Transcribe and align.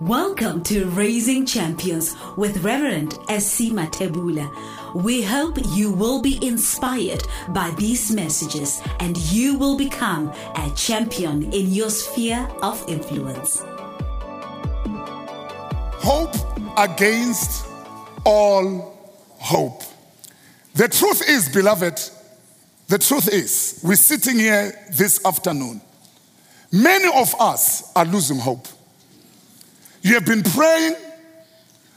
Welcome 0.00 0.62
to 0.62 0.84
Raising 0.90 1.44
Champions 1.44 2.14
with 2.36 2.62
Reverend 2.62 3.18
S.C. 3.28 3.72
Mathebula. 3.72 4.48
We 4.94 5.22
hope 5.22 5.58
you 5.70 5.90
will 5.90 6.22
be 6.22 6.38
inspired 6.46 7.24
by 7.48 7.72
these 7.78 8.12
messages 8.12 8.80
and 9.00 9.16
you 9.32 9.58
will 9.58 9.76
become 9.76 10.28
a 10.54 10.72
champion 10.76 11.52
in 11.52 11.72
your 11.72 11.90
sphere 11.90 12.48
of 12.62 12.80
influence. 12.86 13.64
Hope 16.00 16.36
against 16.78 17.66
all 18.24 19.18
hope. 19.40 19.82
The 20.76 20.86
truth 20.86 21.28
is, 21.28 21.48
beloved, 21.48 21.98
the 22.86 22.98
truth 22.98 23.28
is, 23.32 23.80
we're 23.82 23.96
sitting 23.96 24.38
here 24.38 24.78
this 24.96 25.24
afternoon. 25.26 25.80
Many 26.70 27.08
of 27.20 27.34
us 27.40 27.90
are 27.96 28.04
losing 28.04 28.38
hope. 28.38 28.68
You 30.02 30.14
have 30.14 30.26
been 30.26 30.42
praying, 30.42 30.96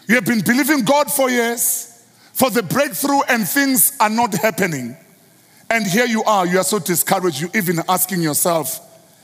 you 0.07 0.15
have 0.15 0.25
been 0.25 0.41
believing 0.41 0.83
God 0.83 1.11
for 1.11 1.29
years 1.29 1.87
for 2.33 2.49
the 2.49 2.63
breakthrough, 2.63 3.21
and 3.29 3.47
things 3.47 3.95
are 3.99 4.09
not 4.09 4.33
happening. 4.33 4.97
And 5.69 5.85
here 5.85 6.05
you 6.05 6.23
are, 6.23 6.45
you 6.45 6.57
are 6.57 6.63
so 6.63 6.79
discouraged, 6.79 7.39
you 7.39 7.51
even 7.53 7.81
asking 7.87 8.21
yourself, 8.21 8.79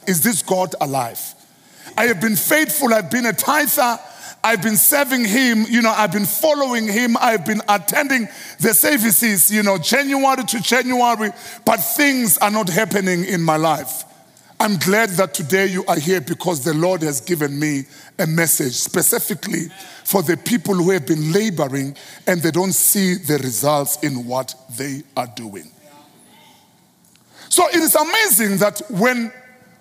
Is 0.07 0.21
this 0.21 0.43
God 0.43 0.75
alive? 0.79 1.33
I 1.97 2.05
have 2.05 2.21
been 2.21 2.35
faithful, 2.35 2.93
I've 2.93 3.09
been 3.09 3.25
a 3.25 3.33
tither. 3.33 3.99
I've 4.43 4.61
been 4.61 4.77
serving 4.77 5.25
him, 5.25 5.65
you 5.67 5.81
know, 5.81 5.89
I've 5.91 6.11
been 6.11 6.25
following 6.25 6.87
him, 6.87 7.17
I've 7.19 7.45
been 7.45 7.61
attending 7.67 8.29
the 8.59 8.73
services, 8.73 9.51
you 9.51 9.63
know, 9.63 9.77
January 9.77 10.43
to 10.43 10.61
January, 10.61 11.31
but 11.65 11.77
things 11.77 12.37
are 12.37 12.51
not 12.51 12.69
happening 12.69 13.25
in 13.25 13.41
my 13.41 13.57
life. 13.57 14.05
I'm 14.59 14.77
glad 14.77 15.09
that 15.11 15.35
today 15.35 15.67
you 15.67 15.85
are 15.85 15.99
here 15.99 16.19
because 16.19 16.63
the 16.63 16.73
Lord 16.73 17.03
has 17.03 17.21
given 17.21 17.59
me 17.59 17.83
a 18.17 18.25
message 18.25 18.73
specifically 18.73 19.69
for 20.03 20.23
the 20.23 20.35
people 20.35 20.73
who 20.73 20.89
have 20.89 21.05
been 21.05 21.31
laboring 21.31 21.95
and 22.25 22.41
they 22.41 22.49
don't 22.49 22.73
see 22.73 23.15
the 23.15 23.37
results 23.37 24.01
in 24.01 24.25
what 24.25 24.55
they 24.75 25.03
are 25.15 25.27
doing. 25.35 25.69
So 27.49 27.67
it 27.67 27.75
is 27.75 27.93
amazing 27.95 28.57
that 28.57 28.81
when, 28.89 29.31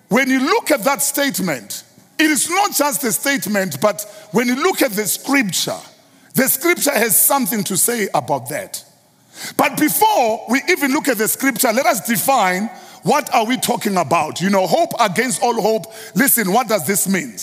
when 0.09 0.29
you 0.29 0.39
look 0.41 0.69
at 0.69 0.83
that 0.83 1.01
statement, 1.01 1.83
it 2.19 2.29
is 2.29 2.47
not 2.47 2.73
just 2.73 3.03
a 3.03 3.11
statement, 3.11 3.81
but 3.81 4.03
when 4.31 4.47
you 4.47 4.55
look 4.55 4.83
at 4.83 4.91
the 4.91 5.07
scripture, 5.07 5.79
the 6.35 6.47
scripture 6.47 6.91
has 6.91 7.17
something 7.19 7.63
to 7.63 7.77
say 7.77 8.09
about 8.13 8.49
that. 8.49 8.83
But 9.55 9.77
before 9.77 10.45
we 10.49 10.61
even 10.69 10.91
look 10.91 11.07
at 11.07 11.17
the 11.17 11.27
scripture, 11.27 11.71
let 11.73 11.85
us 11.87 12.07
define 12.07 12.69
what 13.07 13.33
are 13.33 13.45
we 13.45 13.55
talking 13.57 13.95
about? 13.95 14.41
You 14.41 14.49
know, 14.49 14.67
hope 14.67 14.91
against 14.99 15.41
all 15.41 15.59
hope. 15.59 15.85
Listen, 16.13 16.51
what 16.51 16.67
does 16.67 16.85
this 16.85 17.07
mean? 17.07 17.37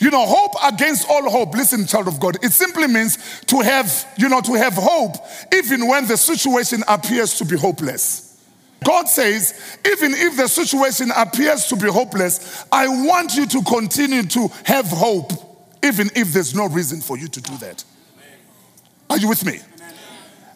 You 0.00 0.10
know, 0.10 0.26
hope 0.26 0.54
against 0.64 1.08
all 1.08 1.30
hope. 1.30 1.54
Listen, 1.54 1.86
child 1.86 2.08
of 2.08 2.18
God, 2.18 2.36
it 2.44 2.50
simply 2.50 2.88
means 2.88 3.40
to 3.42 3.60
have, 3.60 4.06
you 4.18 4.28
know, 4.28 4.40
to 4.40 4.54
have 4.54 4.74
hope 4.74 5.14
even 5.54 5.86
when 5.86 6.08
the 6.08 6.16
situation 6.16 6.82
appears 6.88 7.34
to 7.38 7.44
be 7.44 7.56
hopeless. 7.56 8.42
God 8.82 9.08
says, 9.08 9.78
even 9.86 10.12
if 10.14 10.36
the 10.36 10.48
situation 10.48 11.12
appears 11.16 11.66
to 11.66 11.76
be 11.76 11.86
hopeless, 11.86 12.64
I 12.72 12.88
want 12.88 13.36
you 13.36 13.46
to 13.46 13.62
continue 13.62 14.24
to 14.24 14.48
have 14.64 14.86
hope, 14.86 15.30
even 15.84 16.10
if 16.16 16.32
there's 16.32 16.56
no 16.56 16.66
reason 16.66 17.00
for 17.00 17.16
you 17.16 17.28
to 17.28 17.40
do 17.40 17.56
that. 17.58 17.84
Are 19.08 19.18
you 19.18 19.28
with 19.28 19.46
me? 19.46 19.60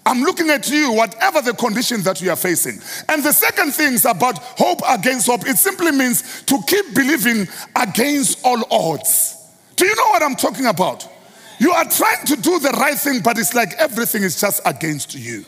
I'm 0.07 0.23
looking 0.23 0.51
at 0.51 0.71
you, 0.71 0.93
whatever 0.93 1.43
the 1.43 1.53
condition 1.53 2.01
that 2.03 2.23
you 2.23 2.31
are 2.31 2.37
facing. 2.37 2.81
And 3.09 3.25
the 3.25 3.33
second 3.33 3.73
thing 3.73 3.95
is 3.95 4.05
about 4.05 4.39
hope 4.39 4.81
against 4.89 5.27
hope. 5.27 5.45
It 5.49 5.59
simply 5.59 5.91
means 5.91 6.43
to 6.45 6.61
keep 6.65 6.95
believing 6.95 7.49
against 7.75 8.39
all 8.45 8.62
odds. 8.71 9.37
Do 9.75 9.84
you 9.84 9.97
know 9.97 10.07
what 10.11 10.23
I'm 10.23 10.37
talking 10.37 10.67
about? 10.67 11.09
You 11.59 11.73
are 11.73 11.84
trying 11.87 12.25
to 12.27 12.37
do 12.37 12.61
the 12.61 12.71
right 12.71 12.97
thing, 12.97 13.21
but 13.21 13.37
it's 13.37 13.53
like 13.55 13.73
everything 13.79 14.23
is 14.23 14.41
just 14.41 14.62
against 14.65 15.16
you. 15.16 15.45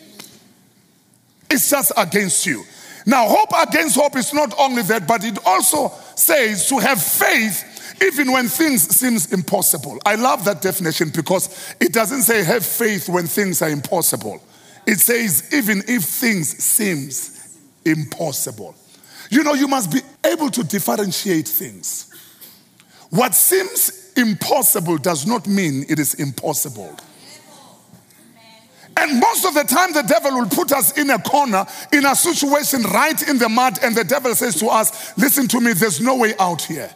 It's 1.49 1.71
just 1.71 1.93
against 1.97 2.45
you. 2.45 2.65
Now, 3.07 3.29
hope 3.29 3.51
against 3.69 3.95
hope 3.95 4.17
is 4.17 4.35
not 4.35 4.53
only 4.59 4.83
that, 4.83 5.07
but 5.07 5.23
it 5.25 5.39
also 5.47 5.93
says 6.17 6.69
to 6.69 6.79
have 6.79 7.01
faith 7.01 7.65
even 8.03 8.33
when 8.33 8.49
things 8.49 8.83
seems 8.97 9.33
impossible. 9.33 9.99
I 10.07 10.15
love 10.15 10.45
that 10.45 10.63
definition 10.63 11.11
because 11.11 11.75
it 11.81 11.93
doesn't 11.93 12.23
say 12.23 12.45
have 12.45 12.65
faith 12.65 13.09
when 13.09 13.27
things 13.27 13.63
are 13.63 13.71
impossible. 13.71 14.43
It 14.87 15.01
says 15.01 15.53
even 15.53 15.83
if 15.87 16.05
things 16.05 16.63
seems 16.63 17.59
impossible. 17.85 18.75
You 19.31 19.45
know, 19.45 19.55
you 19.55 19.69
must 19.69 19.93
be 19.93 20.01
able 20.25 20.51
to 20.51 20.65
differentiate 20.65 21.49
things. 21.49 22.11
What 23.11 23.35
seems 23.35 24.13
impossible 24.17 24.99
does 24.99 25.27
not 25.27 25.47
mean 25.47 25.85
it 25.89 25.99
is 25.99 26.15
impossible. 26.15 26.97
And 28.97 29.21
most 29.21 29.45
of 29.45 29.55
the 29.55 29.63
time, 29.63 29.93
the 29.93 30.03
devil 30.03 30.33
will 30.33 30.49
put 30.49 30.73
us 30.73 30.99
in 30.99 31.11
a 31.11 31.19
corner, 31.19 31.65
in 31.93 32.05
a 32.05 32.17
situation 32.17 32.83
right 32.83 33.29
in 33.29 33.39
the 33.39 33.49
mud, 33.49 33.79
and 33.83 33.95
the 33.95 34.03
devil 34.03 34.35
says 34.35 34.57
to 34.57 34.67
us, 34.67 35.17
Listen 35.17 35.47
to 35.49 35.61
me, 35.61 35.73
there's 35.73 36.01
no 36.01 36.17
way 36.17 36.35
out 36.39 36.63
here. 36.63 36.91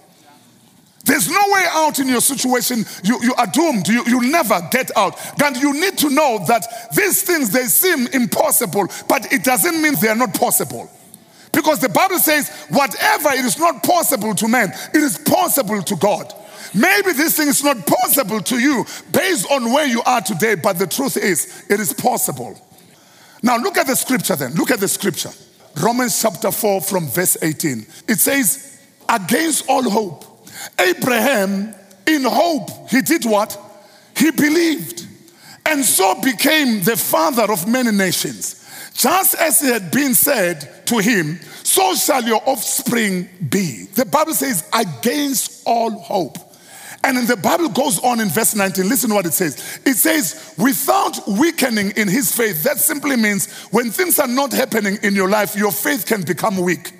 There's 1.04 1.28
no 1.28 1.42
way 1.48 1.64
out 1.70 1.98
in 1.98 2.08
your 2.08 2.20
situation. 2.20 2.84
You, 3.02 3.18
you 3.22 3.34
are 3.34 3.46
doomed. 3.46 3.88
You, 3.88 4.04
you'll 4.06 4.30
never 4.30 4.60
get 4.70 4.96
out. 4.96 5.18
And 5.42 5.56
you 5.56 5.72
need 5.72 5.98
to 5.98 6.10
know 6.10 6.44
that 6.46 6.64
these 6.94 7.22
things, 7.24 7.50
they 7.50 7.64
seem 7.64 8.06
impossible, 8.08 8.86
but 9.08 9.32
it 9.32 9.42
doesn't 9.42 9.82
mean 9.82 9.94
they 10.00 10.08
are 10.08 10.16
not 10.16 10.34
possible. 10.34 10.88
Because 11.52 11.80
the 11.80 11.88
Bible 11.88 12.18
says, 12.18 12.66
whatever 12.70 13.30
it 13.30 13.44
is 13.44 13.58
not 13.58 13.82
possible 13.82 14.34
to 14.34 14.48
man, 14.48 14.72
it 14.94 15.02
is 15.02 15.18
possible 15.18 15.82
to 15.82 15.96
God. 15.96 16.32
Maybe 16.74 17.12
this 17.12 17.36
thing 17.36 17.48
is 17.48 17.62
not 17.62 17.86
possible 17.86 18.40
to 18.40 18.58
you 18.58 18.86
based 19.12 19.50
on 19.50 19.72
where 19.72 19.86
you 19.86 20.02
are 20.02 20.22
today, 20.22 20.54
but 20.54 20.78
the 20.78 20.86
truth 20.86 21.16
is, 21.16 21.64
it 21.68 21.80
is 21.80 21.92
possible. 21.92 22.58
Now, 23.42 23.58
look 23.58 23.76
at 23.76 23.86
the 23.86 23.96
scripture 23.96 24.36
then. 24.36 24.54
Look 24.54 24.70
at 24.70 24.80
the 24.80 24.88
scripture. 24.88 25.30
Romans 25.82 26.20
chapter 26.22 26.50
4, 26.50 26.80
from 26.80 27.08
verse 27.08 27.36
18. 27.42 27.86
It 28.08 28.18
says, 28.18 28.80
Against 29.08 29.68
all 29.68 29.82
hope, 29.82 30.31
Abraham, 30.78 31.74
in 32.06 32.24
hope, 32.24 32.90
he 32.90 33.02
did 33.02 33.24
what? 33.24 33.58
He 34.16 34.30
believed, 34.30 35.06
and 35.66 35.84
so 35.84 36.20
became 36.20 36.82
the 36.82 36.96
father 36.96 37.50
of 37.50 37.66
many 37.68 37.92
nations. 37.92 38.58
Just 38.94 39.34
as 39.36 39.62
it 39.62 39.72
had 39.72 39.90
been 39.90 40.14
said 40.14 40.86
to 40.86 40.98
him, 40.98 41.40
so 41.62 41.94
shall 41.94 42.22
your 42.22 42.42
offspring 42.46 43.28
be. 43.48 43.86
The 43.94 44.04
Bible 44.04 44.34
says, 44.34 44.68
against 44.74 45.62
all 45.66 45.90
hope. 45.90 46.36
And 47.04 47.26
the 47.26 47.36
Bible 47.36 47.68
goes 47.68 47.98
on 48.00 48.20
in 48.20 48.28
verse 48.28 48.54
19. 48.54 48.88
Listen 48.88 49.10
to 49.10 49.16
what 49.16 49.26
it 49.26 49.32
says. 49.32 49.80
It 49.84 49.94
says, 49.94 50.54
without 50.56 51.26
weakening 51.26 51.92
in 51.96 52.06
his 52.06 52.34
faith. 52.34 52.62
That 52.62 52.78
simply 52.78 53.16
means 53.16 53.50
when 53.70 53.90
things 53.90 54.20
are 54.20 54.28
not 54.28 54.52
happening 54.52 54.98
in 55.02 55.14
your 55.14 55.28
life, 55.28 55.56
your 55.56 55.72
faith 55.72 56.06
can 56.06 56.22
become 56.22 56.58
weak. 56.58 56.92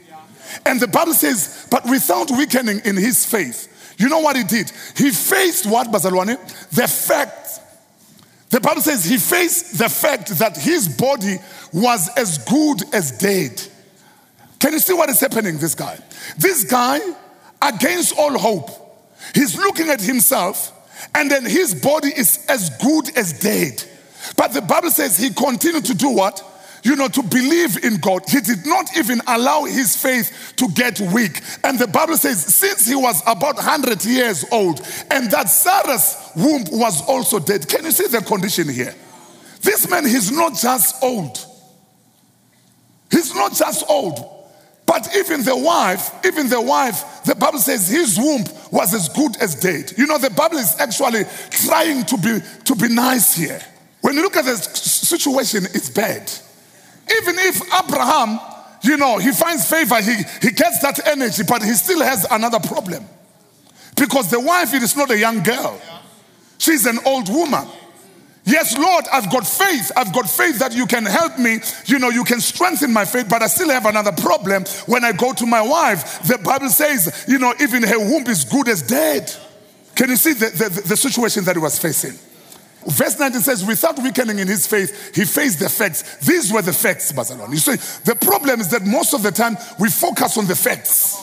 And 0.66 0.80
the 0.80 0.88
Bible 0.88 1.14
says, 1.14 1.66
but 1.70 1.84
without 1.84 2.30
weakening 2.30 2.80
in 2.84 2.96
his 2.96 3.24
faith. 3.24 3.68
You 3.98 4.08
know 4.08 4.20
what 4.20 4.36
he 4.36 4.44
did? 4.44 4.70
He 4.96 5.10
faced 5.10 5.66
what, 5.66 5.88
Bazalwane? 5.88 6.38
The 6.70 6.88
fact. 6.88 7.60
The 8.50 8.60
Bible 8.60 8.82
says 8.82 9.04
he 9.04 9.16
faced 9.16 9.78
the 9.78 9.88
fact 9.88 10.28
that 10.38 10.56
his 10.56 10.88
body 10.88 11.36
was 11.72 12.10
as 12.16 12.38
good 12.38 12.82
as 12.94 13.12
dead. 13.12 13.62
Can 14.58 14.74
you 14.74 14.78
see 14.78 14.92
what 14.92 15.08
is 15.08 15.20
happening, 15.20 15.58
this 15.58 15.74
guy? 15.74 15.98
This 16.36 16.64
guy, 16.64 17.00
against 17.60 18.16
all 18.18 18.36
hope, 18.38 18.70
he's 19.34 19.56
looking 19.56 19.88
at 19.88 20.00
himself, 20.00 20.72
and 21.14 21.30
then 21.30 21.44
his 21.44 21.74
body 21.74 22.08
is 22.08 22.44
as 22.48 22.70
good 22.78 23.16
as 23.16 23.32
dead. 23.32 23.82
But 24.36 24.52
the 24.52 24.62
Bible 24.62 24.90
says 24.90 25.18
he 25.18 25.30
continued 25.30 25.84
to 25.86 25.94
do 25.94 26.10
what? 26.10 26.44
You 26.82 26.96
know, 26.96 27.08
to 27.08 27.22
believe 27.22 27.84
in 27.84 27.98
God. 27.98 28.28
He 28.28 28.40
did 28.40 28.66
not 28.66 28.96
even 28.96 29.20
allow 29.26 29.64
his 29.64 29.96
faith 29.96 30.54
to 30.56 30.68
get 30.68 31.00
weak. 31.00 31.40
And 31.62 31.78
the 31.78 31.86
Bible 31.86 32.16
says, 32.16 32.44
since 32.44 32.86
he 32.86 32.96
was 32.96 33.22
about 33.22 33.56
100 33.56 34.04
years 34.04 34.44
old, 34.50 34.80
and 35.10 35.30
that 35.30 35.48
Sarah's 35.48 36.16
womb 36.36 36.64
was 36.72 37.02
also 37.08 37.38
dead. 37.38 37.68
Can 37.68 37.84
you 37.84 37.92
see 37.92 38.08
the 38.08 38.20
condition 38.20 38.68
here? 38.68 38.94
This 39.60 39.88
man, 39.88 40.04
he's 40.04 40.32
not 40.32 40.56
just 40.56 41.02
old. 41.02 41.38
He's 43.10 43.34
not 43.34 43.54
just 43.54 43.84
old. 43.88 44.18
But 44.84 45.14
even 45.16 45.44
the 45.44 45.56
wife, 45.56 46.10
even 46.24 46.48
the 46.48 46.60
wife, 46.60 47.22
the 47.24 47.34
Bible 47.36 47.60
says 47.60 47.88
his 47.88 48.18
womb 48.18 48.44
was 48.72 48.92
as 48.92 49.08
good 49.08 49.36
as 49.40 49.54
dead. 49.54 49.92
You 49.96 50.06
know, 50.06 50.18
the 50.18 50.30
Bible 50.30 50.58
is 50.58 50.78
actually 50.80 51.24
trying 51.50 52.04
to 52.06 52.16
be 52.18 52.40
to 52.64 52.74
be 52.74 52.88
nice 52.92 53.34
here. 53.34 53.60
When 54.00 54.16
you 54.16 54.22
look 54.22 54.36
at 54.36 54.44
the 54.44 54.56
situation, 54.56 55.64
it's 55.72 55.88
bad. 55.88 56.30
Even 57.10 57.38
if 57.38 57.62
Abraham, 57.72 58.40
you 58.82 58.96
know, 58.96 59.18
he 59.18 59.32
finds 59.32 59.68
favor, 59.68 60.00
he, 60.00 60.16
he 60.40 60.50
gets 60.52 60.80
that 60.80 61.06
energy, 61.06 61.42
but 61.46 61.62
he 61.62 61.72
still 61.74 62.02
has 62.02 62.26
another 62.30 62.60
problem. 62.60 63.04
Because 63.96 64.30
the 64.30 64.40
wife, 64.40 64.74
it 64.74 64.82
is 64.82 64.96
not 64.96 65.10
a 65.10 65.18
young 65.18 65.42
girl, 65.42 65.80
she's 66.58 66.86
an 66.86 66.98
old 67.04 67.28
woman. 67.28 67.66
Yes, 68.44 68.76
Lord, 68.76 69.04
I've 69.12 69.30
got 69.30 69.46
faith. 69.46 69.92
I've 69.96 70.12
got 70.12 70.28
faith 70.28 70.58
that 70.58 70.74
you 70.74 70.86
can 70.86 71.04
help 71.04 71.38
me. 71.38 71.60
You 71.86 72.00
know, 72.00 72.10
you 72.10 72.24
can 72.24 72.40
strengthen 72.40 72.92
my 72.92 73.04
faith, 73.04 73.28
but 73.28 73.40
I 73.40 73.46
still 73.46 73.70
have 73.70 73.86
another 73.86 74.10
problem. 74.10 74.64
When 74.86 75.04
I 75.04 75.12
go 75.12 75.32
to 75.32 75.46
my 75.46 75.62
wife, 75.62 76.22
the 76.22 76.38
Bible 76.38 76.68
says, 76.68 77.24
you 77.28 77.38
know, 77.38 77.54
even 77.60 77.84
her 77.84 78.00
womb 78.00 78.26
is 78.26 78.44
good 78.44 78.68
as 78.68 78.82
dead. 78.82 79.32
Can 79.94 80.10
you 80.10 80.16
see 80.16 80.32
the, 80.32 80.46
the, 80.46 80.88
the 80.88 80.96
situation 80.96 81.44
that 81.44 81.54
he 81.54 81.62
was 81.62 81.78
facing? 81.78 82.18
Verse 82.86 83.18
19 83.18 83.40
says, 83.40 83.64
without 83.64 83.98
weakening 83.98 84.38
in 84.38 84.48
his 84.48 84.66
faith, 84.66 85.14
he 85.14 85.24
faced 85.24 85.60
the 85.60 85.68
facts. 85.68 86.16
These 86.18 86.52
were 86.52 86.62
the 86.62 86.72
facts, 86.72 87.12
Bazalwane. 87.12 87.50
You 87.50 87.58
see, 87.58 87.76
the 88.04 88.16
problem 88.16 88.60
is 88.60 88.68
that 88.68 88.82
most 88.82 89.14
of 89.14 89.22
the 89.22 89.30
time 89.30 89.56
we 89.78 89.88
focus 89.88 90.36
on 90.36 90.46
the 90.46 90.56
facts. 90.56 91.22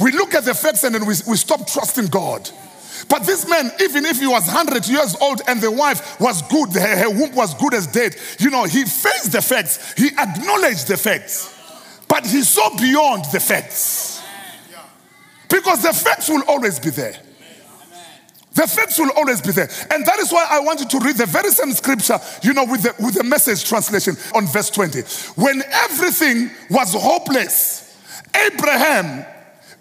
We 0.00 0.12
look 0.12 0.34
at 0.34 0.44
the 0.44 0.54
facts 0.54 0.84
and 0.84 0.94
then 0.94 1.06
we, 1.06 1.14
we 1.26 1.36
stop 1.36 1.66
trusting 1.66 2.08
God. 2.08 2.50
But 3.08 3.24
this 3.24 3.48
man, 3.48 3.70
even 3.80 4.04
if 4.04 4.20
he 4.20 4.26
was 4.26 4.46
100 4.46 4.86
years 4.88 5.16
old 5.20 5.42
and 5.48 5.60
the 5.60 5.70
wife 5.70 6.20
was 6.20 6.42
good, 6.42 6.72
her, 6.72 6.96
her 6.96 7.10
womb 7.10 7.34
was 7.34 7.54
good 7.54 7.74
as 7.74 7.86
dead, 7.86 8.16
you 8.38 8.50
know, 8.50 8.64
he 8.64 8.84
faced 8.84 9.32
the 9.32 9.42
facts. 9.42 9.94
He 9.94 10.08
acknowledged 10.08 10.88
the 10.88 10.96
facts. 10.96 11.50
But 12.08 12.26
he 12.26 12.42
saw 12.42 12.76
beyond 12.76 13.24
the 13.32 13.40
facts. 13.40 14.22
Because 15.48 15.82
the 15.82 15.92
facts 15.92 16.28
will 16.28 16.42
always 16.48 16.78
be 16.78 16.90
there. 16.90 17.18
The 18.54 18.66
facts 18.68 18.98
will 18.98 19.10
always 19.16 19.40
be 19.40 19.50
there. 19.50 19.68
And 19.90 20.06
that 20.06 20.18
is 20.20 20.32
why 20.32 20.46
I 20.48 20.60
want 20.60 20.80
you 20.80 20.86
to 20.86 20.98
read 21.00 21.16
the 21.16 21.26
very 21.26 21.50
same 21.50 21.72
scripture, 21.72 22.18
you 22.42 22.52
know, 22.52 22.64
with 22.64 22.82
the, 22.82 22.94
with 23.04 23.14
the 23.14 23.24
message 23.24 23.68
translation 23.68 24.16
on 24.34 24.46
verse 24.46 24.70
20. 24.70 25.00
When 25.40 25.62
everything 25.70 26.50
was 26.70 26.94
hopeless, 26.94 27.96
Abraham 28.34 29.26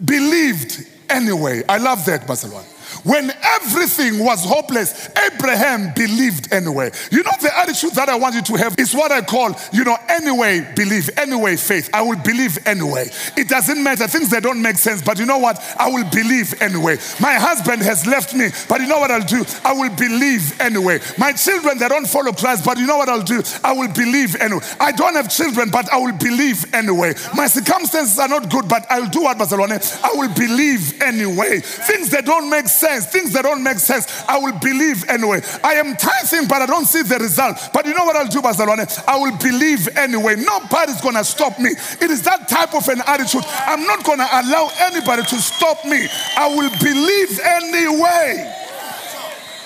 believed 0.03 0.87
anyway. 1.09 1.63
I 1.69 1.77
love 1.77 2.03
that, 2.05 2.21
Bazalwane. 2.21 2.65
When 3.03 3.31
everything 3.41 4.23
was 4.23 4.43
hopeless, 4.45 5.09
Abraham 5.17 5.93
believed 5.95 6.53
anyway. 6.53 6.91
You 7.11 7.23
know, 7.23 7.31
the 7.41 7.51
attitude 7.57 7.91
that 7.91 8.09
I 8.09 8.15
want 8.15 8.35
you 8.35 8.41
to 8.43 8.55
have 8.55 8.75
is 8.79 8.93
what 8.93 9.11
I 9.11 9.21
call, 9.21 9.55
you 9.71 9.83
know, 9.83 9.97
anyway 10.07 10.67
believe, 10.75 11.09
anyway 11.17 11.55
faith. 11.55 11.89
I 11.93 12.01
will 12.01 12.17
believe 12.17 12.57
anyway. 12.65 13.09
It 13.35 13.49
doesn't 13.49 13.81
matter. 13.83 14.07
Things 14.07 14.29
that 14.29 14.43
don't 14.43 14.61
make 14.61 14.77
sense, 14.77 15.01
but 15.01 15.19
you 15.19 15.25
know 15.25 15.37
what? 15.39 15.59
I 15.77 15.89
will 15.89 16.09
believe 16.09 16.61
anyway. 16.61 16.97
My 17.19 17.35
husband 17.35 17.81
has 17.81 18.05
left 18.05 18.33
me, 18.33 18.49
but 18.69 18.81
you 18.81 18.87
know 18.87 18.99
what 18.99 19.11
I'll 19.11 19.25
do? 19.25 19.43
I 19.63 19.73
will 19.73 19.93
believe 19.95 20.59
anyway. 20.61 20.99
My 21.17 21.33
children, 21.33 21.77
they 21.79 21.87
don't 21.87 22.07
follow 22.07 22.31
Christ, 22.31 22.65
but 22.65 22.77
you 22.77 22.85
know 22.85 22.97
what 22.97 23.09
I'll 23.09 23.23
do? 23.23 23.41
I 23.63 23.73
will 23.73 23.91
believe 23.91 24.35
anyway. 24.35 24.63
I 24.79 24.91
don't 24.91 25.15
have 25.15 25.29
children, 25.29 25.69
but 25.71 25.91
I 25.91 25.97
will 25.97 26.13
believe 26.13 26.65
anyway. 26.73 27.13
My 27.35 27.47
circumstances 27.47 28.19
are 28.19 28.27
not 28.27 28.49
good, 28.49 28.67
but 28.67 28.85
I'll 28.89 29.09
do 29.09 29.23
what 29.23 29.37
Bazalwane. 29.37 29.81
I 30.03 30.11
will 30.17 30.33
believe 30.33 31.01
anyway. 31.01 31.59
Things 31.59 32.09
that 32.09 32.25
don't 32.25 32.49
make 32.49 32.67
sense 32.67 32.82
sense, 32.83 33.05
things 33.07 33.31
that 33.33 33.43
don't 33.43 33.63
make 33.63 33.79
sense, 33.79 34.23
I 34.27 34.37
will 34.37 34.57
believe 34.59 35.07
anyway. 35.07 35.41
I 35.63 35.75
am 35.75 35.95
tithing, 35.95 36.47
but 36.47 36.61
I 36.61 36.65
don't 36.65 36.85
see 36.85 37.01
the 37.01 37.17
result. 37.17 37.57
But 37.73 37.85
you 37.85 37.93
know 37.93 38.03
what 38.03 38.15
I'll 38.15 38.27
do, 38.27 38.41
Bazalwane? 38.41 38.83
I 39.07 39.17
will 39.17 39.37
believe 39.37 39.87
anyway. 39.95 40.35
Nobody's 40.35 40.99
going 40.99 41.15
to 41.15 41.23
stop 41.23 41.59
me. 41.59 41.71
It 41.71 42.11
is 42.11 42.21
that 42.23 42.49
type 42.49 42.75
of 42.75 42.87
an 42.89 43.01
attitude. 43.07 43.43
I'm 43.47 43.83
not 43.87 44.03
going 44.03 44.19
to 44.19 44.27
allow 44.27 44.69
anybody 44.79 45.23
to 45.23 45.37
stop 45.39 45.85
me. 45.85 46.07
I 46.37 46.47
will 46.51 46.71
believe 46.83 47.39
anyway. 47.39 48.51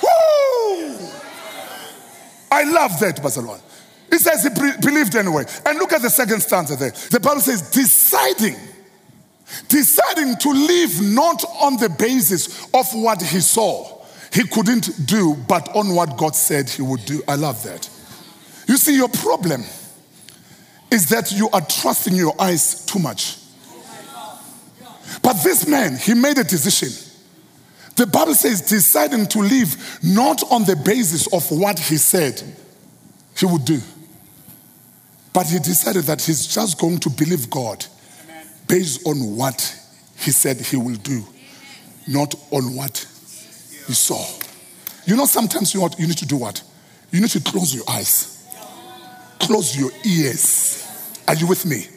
Woo! 0.03 1.09
I 2.51 2.63
love 2.63 2.99
that, 2.99 3.17
Bazalwane. 3.17 3.61
He 4.11 4.19
says 4.19 4.43
he 4.43 4.49
believed 4.79 5.15
anyway. 5.15 5.45
And 5.65 5.77
look 5.79 5.91
at 5.91 6.01
the 6.01 6.09
second 6.09 6.41
stanza 6.41 6.75
there. 6.75 6.91
The 6.91 7.19
Bible 7.19 7.41
says, 7.41 7.69
deciding 7.71 8.55
deciding 9.67 10.37
to 10.37 10.49
live 10.51 11.01
not 11.01 11.43
on 11.61 11.77
the 11.77 11.89
basis 11.89 12.65
of 12.73 12.85
what 12.93 13.21
he 13.21 13.39
saw, 13.39 14.03
he 14.33 14.45
couldn't 14.47 15.05
do, 15.05 15.35
but 15.47 15.73
on 15.75 15.95
what 15.95 16.17
God 16.17 16.35
said 16.35 16.69
he 16.69 16.81
would 16.81 17.05
do. 17.05 17.21
I 17.27 17.35
love 17.35 17.63
that. 17.63 17.89
You 18.67 18.77
see, 18.77 18.95
your 18.95 19.09
problem 19.09 19.63
is 20.91 21.09
that 21.09 21.31
you 21.31 21.49
are 21.51 21.61
trusting 21.61 22.15
your 22.15 22.33
eyes 22.39 22.85
too 22.85 22.99
much. 22.99 23.37
But 25.21 25.41
this 25.43 25.67
man, 25.67 25.97
he 25.97 26.13
made 26.13 26.37
a 26.37 26.43
decision. 26.43 26.89
The 27.95 28.05
Bible 28.05 28.35
says, 28.35 28.61
deciding 28.61 29.25
to 29.27 29.39
live 29.39 29.99
not 30.03 30.43
on 30.51 30.65
the 30.65 30.75
basis 30.75 31.27
of 31.33 31.49
what 31.49 31.79
he 31.79 31.97
said 31.97 32.41
he 33.35 33.45
would 33.45 33.65
do, 33.65 33.79
but 35.33 35.47
he 35.47 35.59
decided 35.59 36.03
that 36.03 36.21
he's 36.21 36.45
just 36.45 36.79
going 36.79 36.99
to 36.99 37.09
believe 37.09 37.49
God 37.49 37.85
based 38.67 39.07
on 39.07 39.35
what 39.35 39.61
he 40.17 40.31
said 40.31 40.57
he 40.57 40.77
will 40.77 40.95
do, 40.95 41.23
not 42.07 42.33
on 42.51 42.75
what 42.75 42.97
he 43.87 43.93
saw. 43.93 44.25
You 45.05 45.15
know, 45.15 45.25
sometimes 45.25 45.73
you, 45.73 45.87
you 45.97 46.07
need 46.07 46.17
to 46.17 46.25
do 46.25 46.37
what? 46.37 46.61
You 47.11 47.21
need 47.21 47.29
to 47.31 47.41
close 47.41 47.73
your 47.73 47.85
eyes, 47.89 48.45
close 49.39 49.77
your 49.77 49.91
ears. 50.05 50.83
Are 51.27 51.35
you 51.35 51.47
with 51.47 51.65
me? 51.65 51.87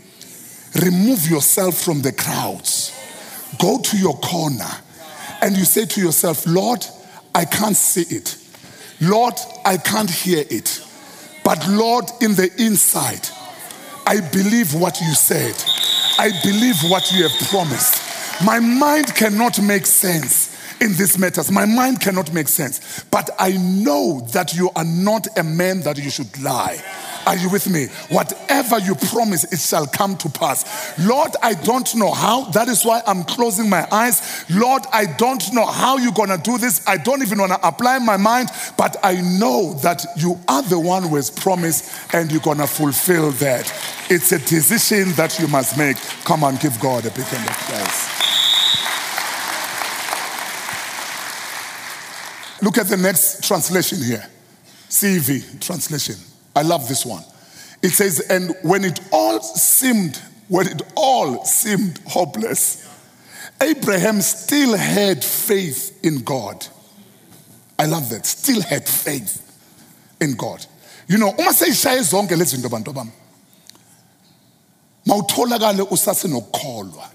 Remove 0.85 1.29
yourself 1.29 1.77
from 1.77 2.01
the 2.01 2.13
crowds. 2.13 2.97
Go 3.59 3.81
to 3.81 3.97
your 3.97 4.17
corner 4.19 4.71
and 5.43 5.57
you 5.57 5.65
say 5.65 5.87
to 5.87 6.01
yourself, 6.01 6.47
Lord, 6.47 6.87
I 7.35 7.45
can't 7.45 7.77
see 7.77 8.15
it. 8.15 8.37
Lord, 9.01 9.35
I 9.65 9.77
can't 9.77 10.11
hear 10.11 10.45
it. 10.51 10.87
But 11.45 11.67
Lord, 11.69 12.05
in 12.21 12.35
the 12.35 12.51
inside, 12.59 13.27
I 14.07 14.21
believe 14.21 14.75
what 14.75 15.01
you 15.01 15.15
said. 15.15 15.55
I 16.21 16.33
believe 16.43 16.77
what 16.91 17.11
you 17.13 17.27
have 17.27 17.49
promised. 17.49 18.45
My 18.45 18.61
mind 18.61 19.15
cannot 19.15 19.59
make 19.63 19.87
sense 19.87 20.55
in 20.79 20.89
these 20.89 21.17
matters. 21.17 21.51
My 21.51 21.65
mind 21.65 22.03
cannot 22.03 22.35
make 22.35 22.49
sense. 22.49 23.05
But 23.11 23.31
I 23.39 23.53
know 23.53 24.21
that 24.33 24.53
you 24.53 24.69
are 24.77 24.85
not 24.85 25.39
a 25.39 25.43
man 25.43 25.81
that 25.81 25.97
you 25.97 26.11
should 26.11 26.39
lie. 26.43 26.77
Are 27.27 27.37
you 27.37 27.51
with 27.51 27.69
me? 27.69 27.87
Whatever 28.09 28.79
you 28.79 28.95
promise, 28.95 29.45
it 29.45 29.59
shall 29.59 29.87
come 29.87 30.17
to 30.19 30.29
pass. 30.29 30.99
Lord, 30.99 31.33
I 31.43 31.55
don't 31.55 31.95
know 31.95 32.13
how. 32.13 32.45
That 32.51 32.69
is 32.69 32.85
why 32.85 33.03
I'm 33.07 33.25
closing 33.25 33.69
my 33.69 33.87
eyes. 33.93 34.45
Lord, 34.51 34.83
I 34.93 35.07
don't 35.07 35.53
know 35.53 35.67
how 35.67 35.99
you're 35.99 36.13
going 36.13 36.31
to 36.31 36.39
do 36.39 36.59
this. 36.59 36.87
I 36.87 36.97
don't 36.97 37.23
even 37.23 37.39
want 37.39 37.53
to 37.53 37.67
apply 37.67 37.99
my 37.99 38.17
mind, 38.17 38.51
but 38.77 38.97
I 39.03 39.21
know 39.21 39.75
that 39.83 40.05
you 40.17 40.39
are 40.49 40.63
the 40.63 40.79
one 40.79 41.03
who 41.03 41.17
has 41.17 41.31
promised 41.31 41.91
and 42.15 42.31
you're 42.31 42.41
going 42.41 42.59
to 42.59 42.67
fulfill 42.67 43.31
that. 43.33 43.73
It's 44.09 44.33
a 44.33 44.39
decision 44.39 45.13
that 45.13 45.39
you 45.39 45.47
must 45.49 45.79
make. 45.79 45.97
Come 46.25 46.45
on, 46.45 46.57
give 46.57 46.79
God 46.81 47.07
a 47.07 47.11
big 47.11 47.27
hand 47.27 47.49
of 47.49 47.57
praise. 47.57 48.21
Look 52.63 52.77
at 52.77 52.89
the 52.89 52.97
next 52.97 53.45
translation 53.45 54.03
here 54.03 54.27
CEV 54.91 55.61
translation. 55.61 56.30
I 56.61 56.63
love 56.63 56.89
this 56.89 57.07
one. 57.07 57.25
It 57.83 57.89
says, 57.89 58.21
and 58.29 58.55
when 58.61 58.85
it 58.85 59.01
all 59.11 59.41
seemed, 59.41 60.21
when 60.49 60.67
it 60.67 60.83
all 60.95 61.43
seemed 61.47 61.99
hopeless, 62.07 62.87
Abraham 63.63 64.21
still 64.21 64.77
had 64.77 65.25
faith 65.25 65.99
in 66.05 66.23
God. 66.23 66.67
I 67.79 67.87
love 67.87 68.11
that. 68.11 68.27
Still 68.27 68.61
had 68.61 68.87
faith 68.87 69.41
in 70.21 70.35
God. 70.35 70.67
You 71.09 71.17
know, 71.17 71.31
uma 71.31 71.51
seyishaye 71.51 72.03
zonke 72.03 72.37
lezi 72.37 72.59
zinto 72.59 72.69
bantu 72.71 72.93
bami. 72.93 73.13
Mawutholakale 75.07 75.89
usasenokukholwa. 75.89 77.09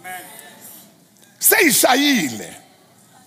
Seyishayile. 1.39 2.51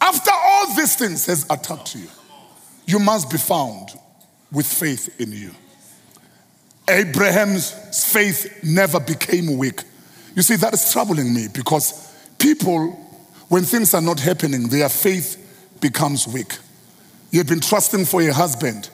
After 0.01 0.33
all 0.35 0.75
these 0.75 0.97
things 0.97 1.27
has 1.27 1.47
attacked 1.49 1.95
you, 1.95 2.09
you 2.87 2.99
must 2.99 3.31
be 3.31 3.39
found 3.39 3.91
with 4.51 4.67
faith 4.67 5.21
in 5.21 5.31
you. 5.31 5.55
Abraham's 6.89 7.71
faith 8.11 8.61
never 8.65 8.99
became 9.01 9.59
weak. 9.59 9.83
You 10.35 10.43
see, 10.43 10.57
that 10.57 10.73
is 10.75 10.93
troubling 10.93 11.35
me 11.35 11.49
because 11.53 12.15
people, 12.39 12.93
when 13.49 13.65
things 13.65 13.95
are 13.95 14.01
not 14.01 14.21
happening, 14.21 14.69
their 14.69 14.89
faith 14.89 15.77
becomes 15.81 16.27
weak. 16.27 16.57
You've 17.31 17.49
been 17.49 17.61
trusting 17.61 18.07
for 18.07 18.23
a 18.23 18.33
husband. 18.33 18.89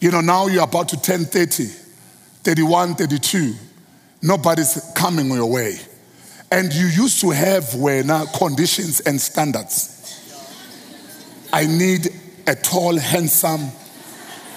You 0.00 0.10
know, 0.10 0.20
now 0.20 0.46
you're 0.46 0.64
about 0.64 0.88
to 0.90 1.00
turn 1.00 1.24
30, 1.24 1.64
31, 1.64 2.94
32. 2.94 3.54
Nobody's 4.22 4.92
coming 4.94 5.30
your 5.30 5.50
way. 5.50 5.76
And 6.50 6.72
you 6.72 6.86
used 6.86 7.20
to 7.20 7.30
have 7.30 7.74
where 7.74 8.02
now 8.02 8.24
conditions 8.26 9.00
and 9.00 9.20
standards. 9.20 9.94
I 11.52 11.66
need 11.66 12.08
a 12.46 12.54
tall, 12.54 12.96
handsome 12.96 13.70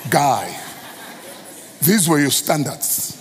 guy. 0.09 0.57
These 1.81 2.07
were 2.07 2.19
your 2.19 2.31
standards. 2.31 3.17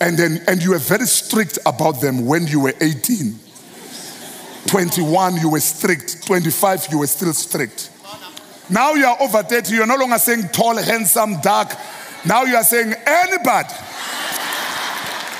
And 0.00 0.18
then 0.18 0.42
and 0.48 0.62
you 0.62 0.70
were 0.70 0.78
very 0.78 1.06
strict 1.06 1.58
about 1.66 2.00
them 2.00 2.26
when 2.26 2.46
you 2.46 2.60
were 2.60 2.74
18. 2.80 3.38
21, 4.66 5.36
you 5.36 5.50
were 5.50 5.60
strict. 5.60 6.26
25, 6.26 6.88
you 6.90 6.98
were 6.98 7.06
still 7.06 7.32
strict. 7.32 7.90
Now 8.70 8.94
you 8.94 9.06
are 9.06 9.16
over 9.20 9.42
30, 9.42 9.74
you're 9.74 9.86
no 9.86 9.96
longer 9.96 10.18
saying 10.18 10.48
tall, 10.48 10.76
handsome, 10.76 11.40
dark. 11.40 11.72
Now 12.26 12.44
you 12.44 12.56
are 12.56 12.64
saying 12.64 12.94
anybody. 13.06 13.74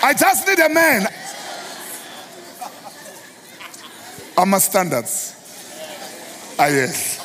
I 0.03 0.15
just 0.19 0.47
need 0.47 0.59
a 0.59 0.69
man. 0.69 1.09
I'm 4.37 4.53
a 4.53 4.61
standards. 4.61 5.35
Ah, 6.59 6.67
yes. 6.67 7.21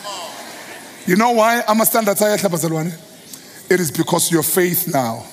You 1.05 1.15
know 1.15 1.31
why 1.31 1.63
I'm 1.67 1.81
a 1.81 1.85
standards? 1.85 2.21
It 3.69 3.79
is 3.79 3.91
because 3.91 4.31
your 4.31 4.41
faith 4.41 4.91
now 4.91 5.23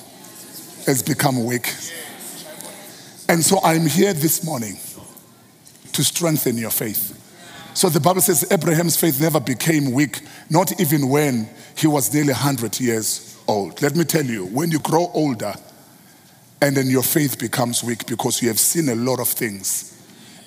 has 0.85 1.01
become 1.01 1.43
weak. 1.43 1.73
And 3.27 3.43
so 3.43 3.59
I'm 3.63 3.87
here 3.87 4.13
this 4.13 4.45
morning 4.45 4.77
to 5.93 6.03
strengthen 6.03 6.55
your 6.55 6.69
faith. 6.69 7.15
So 7.73 7.89
the 7.89 7.99
Bible 7.99 8.21
says 8.21 8.45
Abraham's 8.51 8.95
faith 8.95 9.19
never 9.19 9.39
became 9.39 9.91
weak, 9.91 10.21
not 10.51 10.79
even 10.79 11.09
when 11.09 11.49
he 11.75 11.87
was 11.87 12.13
nearly 12.13 12.33
100 12.33 12.79
years 12.79 13.39
old. 13.47 13.81
Let 13.81 13.95
me 13.95 14.03
tell 14.03 14.25
you, 14.25 14.45
when 14.45 14.69
you 14.69 14.79
grow 14.79 15.09
older 15.15 15.55
and 16.61 16.77
then 16.77 16.87
your 16.87 17.03
faith 17.03 17.39
becomes 17.39 17.83
weak 17.83 18.05
because 18.05 18.41
you 18.43 18.49
have 18.49 18.59
seen 18.59 18.89
a 18.89 18.95
lot 18.95 19.19
of 19.19 19.27
things 19.27 19.99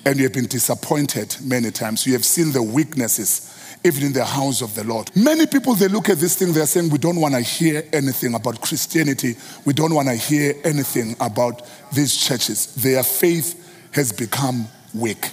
and 0.05 0.15
you 0.15 0.23
have 0.23 0.33
been 0.33 0.47
disappointed 0.47 1.35
many 1.43 1.71
times, 1.71 2.07
you 2.07 2.13
have 2.13 2.25
seen 2.25 2.53
the 2.53 2.63
weaknesses 2.63 3.60
even 3.83 4.03
in 4.03 4.13
the 4.13 4.23
house 4.23 4.61
of 4.61 4.75
the 4.75 4.83
Lord. 4.83 5.09
Many 5.15 5.47
people, 5.47 5.73
they 5.73 5.87
look 5.87 6.09
at 6.09 6.17
this 6.17 6.35
thing, 6.35 6.53
they're 6.53 6.65
saying, 6.65 6.89
We 6.89 6.97
don't 6.97 7.19
want 7.19 7.33
to 7.33 7.41
hear 7.41 7.83
anything 7.91 8.35
about 8.35 8.61
Christianity. 8.61 9.35
We 9.65 9.73
don't 9.73 9.93
want 9.93 10.07
to 10.07 10.15
hear 10.15 10.55
anything 10.63 11.15
about 11.19 11.63
these 11.93 12.15
churches. 12.15 12.75
Their 12.75 13.03
faith 13.03 13.89
has 13.91 14.11
become 14.11 14.67
weak. 14.93 15.29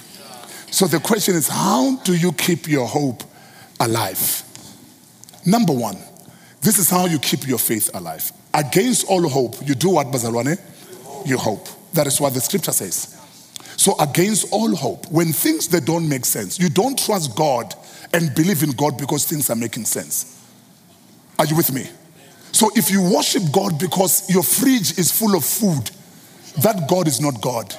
So 0.71 0.85
the 0.85 0.99
question 0.99 1.35
is, 1.35 1.47
how 1.47 1.95
do 2.03 2.15
you 2.15 2.31
keep 2.31 2.67
your 2.67 2.87
hope 2.87 3.23
alive? 3.79 4.43
Number 5.45 5.73
one, 5.73 5.97
this 6.61 6.77
is 6.77 6.89
how 6.89 7.05
you 7.05 7.17
keep 7.19 7.47
your 7.47 7.57
faith 7.57 7.89
alive. 7.93 8.31
Against 8.53 9.07
all 9.07 9.27
hope, 9.27 9.55
you 9.67 9.75
do 9.75 9.91
what, 9.91 10.07
Bazalwane? 10.07 10.59
You 11.25 11.37
hope. 11.37 11.67
That 11.93 12.07
is 12.07 12.19
what 12.21 12.33
the 12.33 12.41
scripture 12.41 12.71
says. 12.71 13.15
So, 13.77 13.97
against 13.99 14.51
all 14.51 14.75
hope, 14.75 15.09
when 15.09 15.31
things 15.31 15.69
that 15.69 15.85
don't 15.85 16.07
make 16.07 16.25
sense, 16.25 16.59
you 16.59 16.69
don't 16.69 16.99
trust 16.99 17.35
God 17.35 17.73
and 18.13 18.33
believe 18.35 18.63
in 18.63 18.71
God 18.71 18.97
because 18.97 19.25
things 19.25 19.49
are 19.49 19.55
making 19.55 19.85
sense. 19.85 20.39
Are 21.37 21.45
you 21.45 21.55
with 21.55 21.71
me? 21.71 21.87
So, 22.51 22.71
if 22.75 22.89
you 22.89 23.01
worship 23.01 23.43
God 23.51 23.79
because 23.79 24.29
your 24.29 24.43
fridge 24.43 24.97
is 24.97 25.11
full 25.11 25.35
of 25.35 25.45
food, 25.45 25.91
that 26.61 26.87
God 26.89 27.07
is 27.07 27.21
not 27.21 27.41
God. 27.41 27.73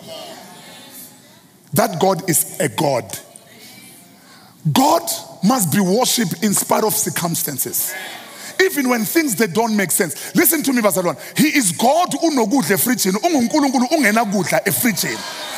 That 1.72 2.00
God 2.00 2.28
is 2.30 2.58
a 2.60 2.68
God. 2.68 3.18
God 4.72 5.02
must 5.42 5.72
be 5.72 5.80
worshipped 5.80 6.42
in 6.42 6.52
spite 6.54 6.84
of 6.84 6.94
circumstances. 6.94 7.94
Even 8.60 8.88
when 8.88 9.04
things 9.04 9.36
that 9.36 9.52
don't 9.52 9.76
make 9.76 9.90
sense. 9.90 10.34
Listen 10.34 10.62
to 10.62 10.72
me, 10.72 10.82
Bazalwane. 10.82 11.18
He 11.36 11.56
is 11.56 11.72
God. 11.72 12.14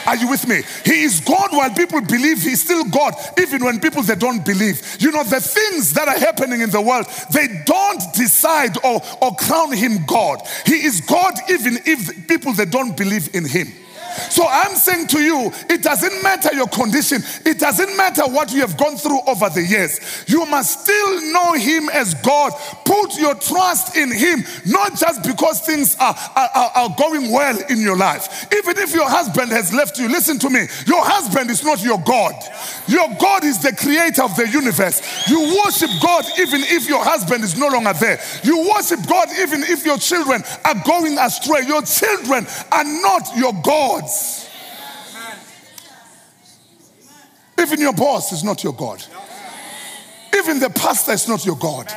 Are 0.04 0.16
you 0.16 0.28
with 0.28 0.49
me? 0.49 0.62
He 0.85 1.02
is 1.02 1.21
God 1.21 1.52
while 1.52 1.71
people 1.71 2.00
believe 2.00 2.42
he's 2.42 2.62
still 2.64 2.85
God, 2.85 3.14
even 3.38 3.64
when 3.64 3.80
people 3.80 4.02
they 4.02 4.16
don't 4.16 4.44
believe. 4.44 4.97
You 5.00 5.12
know, 5.12 5.23
the 5.25 5.40
things 5.40 5.92
that 5.94 6.09
are 6.09 6.18
happening 6.18 6.61
in 6.61 6.71
the 6.71 6.80
world, 6.80 7.06
they 7.32 7.49
don't 7.64 8.02
decide 8.14 8.76
or, 8.85 9.00
or 9.21 9.35
crown 9.37 9.73
him 9.73 10.04
God. 10.06 10.42
He 10.66 10.85
is 10.85 11.00
God 11.00 11.35
even 11.49 11.78
if 11.85 12.26
people 12.28 12.52
they 12.52 12.64
don't 12.66 12.97
believe 12.97 13.35
in 13.35 13.44
him. 13.44 13.68
So 14.31 14.47
I'm 14.49 14.75
saying 14.76 15.09
to 15.09 15.21
you, 15.21 15.52
it 15.69 15.83
doesn't 15.83 16.23
matter 16.23 16.54
your 16.54 16.69
condition, 16.69 17.23
it 17.45 17.59
doesn't 17.59 17.97
matter 17.97 18.23
what 18.23 18.52
you 18.52 18.61
have 18.61 18.76
gone 18.76 18.97
through 18.97 19.21
over 19.26 19.49
the 19.49 19.62
years. 19.62 20.25
You 20.26 20.47
must 20.47 20.83
still 20.83 21.33
know 21.33 21.54
Him 21.54 21.88
as 21.90 22.14
God. 22.14 22.52
Put 22.85 23.19
your 23.19 23.35
trust 23.35 23.97
in 23.97 24.11
Him, 24.11 24.45
not 24.66 24.97
just 24.97 25.23
because 25.23 25.61
things 25.61 25.97
are, 25.97 26.14
are, 26.37 26.71
are 26.75 26.95
going 26.99 27.31
well 27.31 27.59
in 27.69 27.81
your 27.81 27.97
life. 27.97 28.47
Even 28.52 28.78
if 28.78 28.95
your 28.95 29.09
husband 29.09 29.50
has 29.50 29.73
left 29.73 29.99
you, 29.99 30.09
listen 30.09 30.38
to 30.40 30.50
me, 30.50 30.66
your 30.87 31.04
husband 31.04 31.50
is 31.50 31.64
not 31.64 31.83
your 31.83 32.00
God. 32.00 32.35
Your 32.88 33.09
God 33.19 33.45
is 33.45 33.62
the 33.62 33.73
creator 33.73 34.23
of 34.23 34.37
the 34.37 34.49
universe. 34.49 35.00
You 35.28 35.61
worship 35.64 35.90
God 36.02 36.25
even 36.38 36.61
if 36.62 36.88
your 36.88 37.04
husband 37.04 37.45
is 37.45 37.57
no 37.59 37.69
longer 37.69 37.92
there. 37.92 38.21
You 38.42 38.71
worship 38.75 39.00
God 39.07 39.28
even 39.38 39.62
if 39.62 39.85
your 39.85 39.99
children 39.99 40.42
are 40.64 40.83
going 40.85 41.19
astray. 41.19 41.66
Your 41.66 41.83
children 41.83 42.47
are 42.71 42.85
not 42.85 43.37
your 43.37 43.52
God 43.62 44.01
gods. 44.02 44.49
Even 47.59 47.80
your 47.80 47.92
boss 47.92 48.32
is 48.32 48.42
not 48.42 48.64
your 48.64 48.73
God. 48.73 49.04
Even 50.35 50.59
the 50.59 50.71
pastor 50.71 51.12
is 51.12 51.28
not 51.28 51.44
your 51.47 51.56
God. 51.56 51.92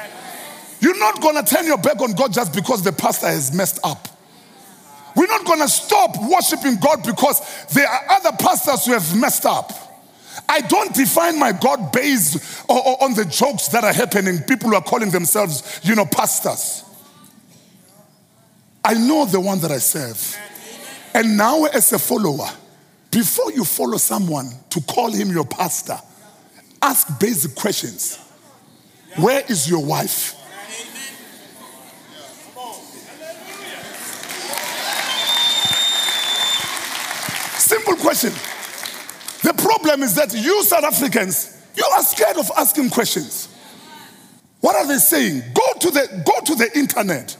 You're 0.79 0.99
not 0.99 1.21
going 1.21 1.43
to 1.43 1.55
turn 1.55 1.65
your 1.65 1.77
back 1.77 2.01
on 2.01 2.13
God 2.13 2.33
just 2.33 2.53
because 2.53 2.83
the 2.83 2.91
pastor 2.91 3.27
has 3.27 3.55
messed 3.55 3.79
up. 3.83 4.07
We're 5.15 5.27
not 5.27 5.45
going 5.45 5.61
to 5.61 5.69
stop 5.69 6.17
worshiping 6.29 6.75
God 6.75 7.03
because 7.05 7.65
there 7.67 7.87
are 7.87 8.01
other 8.11 8.33
pastors 8.37 8.85
who 8.85 8.91
have 8.91 9.15
messed 9.15 9.45
up. 9.45 9.71
I 10.49 10.59
don't 10.61 10.93
define 10.93 11.39
my 11.39 11.53
God 11.53 11.93
based 11.93 12.65
on 12.67 13.13
the 13.13 13.23
jokes 13.23 13.69
that 13.69 13.85
are 13.85 13.93
happening. 13.93 14.39
People 14.39 14.69
who 14.69 14.75
are 14.75 14.83
calling 14.83 15.09
themselves, 15.09 15.79
you 15.83 15.95
know, 15.95 16.05
pastors. 16.05 16.83
I 18.83 18.93
know 18.93 19.25
the 19.25 19.39
one 19.39 19.59
that 19.61 19.71
I 19.71 19.77
serve. 19.77 20.37
And 21.15 21.37
now, 21.37 21.63
as 21.63 21.93
a 21.93 21.97
follower, 21.97 22.49
before 23.09 23.49
you 23.53 23.63
follow 23.63 23.95
someone 23.95 24.51
to 24.69 24.81
call 24.81 25.13
him 25.13 25.29
your 25.31 25.45
pastor, 25.45 25.97
ask 26.81 27.17
basic 27.21 27.55
questions. 27.55 28.19
Where 29.15 29.41
is 29.47 29.69
your 29.69 29.81
wife? 29.81 30.35
Simple 37.57 37.95
question. 37.95 38.33
The 39.41 39.53
problem 39.53 40.03
is 40.03 40.15
that 40.15 40.33
you 40.33 40.65
South 40.65 40.83
Africans, 40.83 41.65
you 41.77 41.85
are 41.93 42.03
scared 42.03 42.35
of 42.35 42.51
asking 42.57 42.89
questions. 42.89 43.47
What 44.59 44.75
are 44.75 44.85
they 44.85 44.97
saying? 44.97 45.43
Go 45.53 45.79
to 45.79 45.91
the 45.91 46.23
go 46.25 46.45
to 46.45 46.55
the 46.55 46.77
internet. 46.77 47.37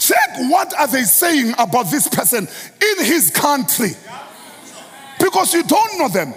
Check 0.00 0.50
what 0.50 0.72
are 0.78 0.86
they 0.86 1.02
saying 1.02 1.52
about 1.58 1.90
this 1.90 2.08
person 2.08 2.48
in 2.48 3.04
his 3.04 3.30
country. 3.30 3.90
Because 5.18 5.52
you 5.52 5.62
don't 5.62 5.98
know 5.98 6.08
them. 6.08 6.32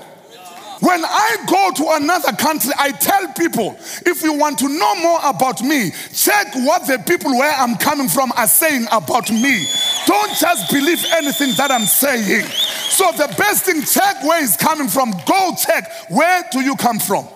When 0.82 1.06
I 1.06 1.38
go 1.48 1.72
to 1.78 1.96
another 1.96 2.34
country, 2.34 2.74
I 2.78 2.92
tell 2.92 3.32
people 3.32 3.78
if 4.06 4.22
you 4.22 4.34
want 4.34 4.60
to 4.60 4.68
know 4.68 4.96
more 4.96 5.20
about 5.24 5.62
me, 5.62 5.92
check 6.12 6.54
what 6.56 6.86
the 6.88 7.02
people 7.08 7.32
where 7.32 7.54
I'm 7.54 7.78
coming 7.78 8.10
from 8.10 8.34
are 8.36 8.48
saying 8.48 8.88
about 8.92 9.32
me. 9.32 9.66
Don't 10.08 10.36
just 10.38 10.70
believe 10.70 11.02
anything 11.14 11.56
that 11.56 11.72
I'm 11.72 11.86
saying. 11.86 12.44
So, 12.44 13.10
the 13.14 13.34
best 13.38 13.64
thing, 13.64 13.82
check 13.84 14.26
where 14.26 14.42
he's 14.42 14.58
coming 14.58 14.90
from. 14.90 15.14
Go 15.26 15.56
check 15.58 15.90
where 16.10 16.44
do 16.52 16.60
you 16.60 16.76
come 16.76 17.00
from. 17.00 17.30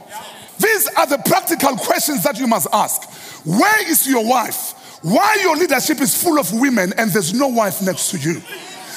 These 0.60 0.90
are 0.98 1.08
the 1.08 1.20
practical 1.20 1.78
questions 1.78 2.24
that 2.24 2.38
you 2.38 2.48
must 2.48 2.68
ask. 2.74 3.10
Where 3.46 3.90
is 3.90 4.06
your 4.06 4.28
wife? 4.28 4.74
Why 5.02 5.38
your 5.42 5.56
leadership 5.56 6.02
is 6.02 6.22
full 6.22 6.40
of 6.40 6.52
women 6.54 6.94
and 6.98 7.12
there's 7.12 7.34
no 7.34 7.48
wife 7.48 7.82
next 7.82 8.12
to 8.12 8.18
you? 8.18 8.42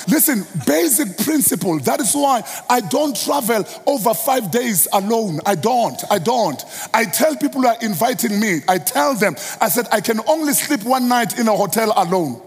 Listen, 0.09 0.47
basic 0.66 1.19
principle. 1.19 1.78
That 1.80 2.00
is 2.00 2.14
why 2.14 2.42
I 2.69 2.80
don't 2.80 3.16
travel 3.16 3.64
over 3.87 4.14
five 4.14 4.50
days 4.50 4.88
alone. 4.92 5.40
I 5.45 5.54
don't. 5.54 6.02
I 6.11 6.19
don't. 6.19 6.62
I 6.95 7.04
tell 7.04 7.37
people 7.37 7.62
who 7.62 7.69
are 7.69 7.76
inviting 7.83 8.40
me, 8.40 8.61
I 8.66 8.78
tell 8.78 9.14
them, 9.14 9.37
I 9.61 9.69
said, 9.69 9.87
I 9.92 10.00
can 10.00 10.21
only 10.26 10.52
sleep 10.54 10.85
one 10.85 11.09
night 11.09 11.38
in 11.38 11.49
a 11.49 11.57
hotel 11.57 11.92
alone. 11.97 12.42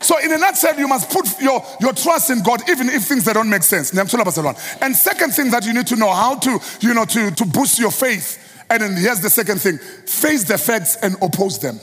So, 0.00 0.18
in 0.18 0.30
a 0.32 0.36
nutshell, 0.36 0.78
you 0.78 0.86
must 0.86 1.08
put 1.08 1.40
your, 1.40 1.64
your 1.80 1.94
trust 1.94 2.28
in 2.28 2.42
God, 2.42 2.68
even 2.68 2.90
if 2.90 3.04
things 3.04 3.24
that 3.24 3.32
don't 3.32 3.48
make 3.48 3.62
sense. 3.62 3.96
And 3.96 4.96
second 4.96 5.30
thing 5.30 5.50
that 5.50 5.64
you 5.64 5.72
need 5.72 5.86
to 5.86 5.96
know 5.96 6.12
how 6.12 6.34
to, 6.36 6.58
you 6.80 6.92
know, 6.92 7.06
to, 7.06 7.30
to 7.30 7.44
boost 7.46 7.78
your 7.78 7.90
faith. 7.90 8.64
And 8.68 8.82
then 8.82 8.96
here's 8.96 9.20
the 9.20 9.30
second 9.30 9.62
thing 9.62 9.78
face 9.78 10.44
the 10.44 10.58
facts 10.58 10.96
and 10.96 11.16
oppose 11.22 11.58
them. 11.58 11.80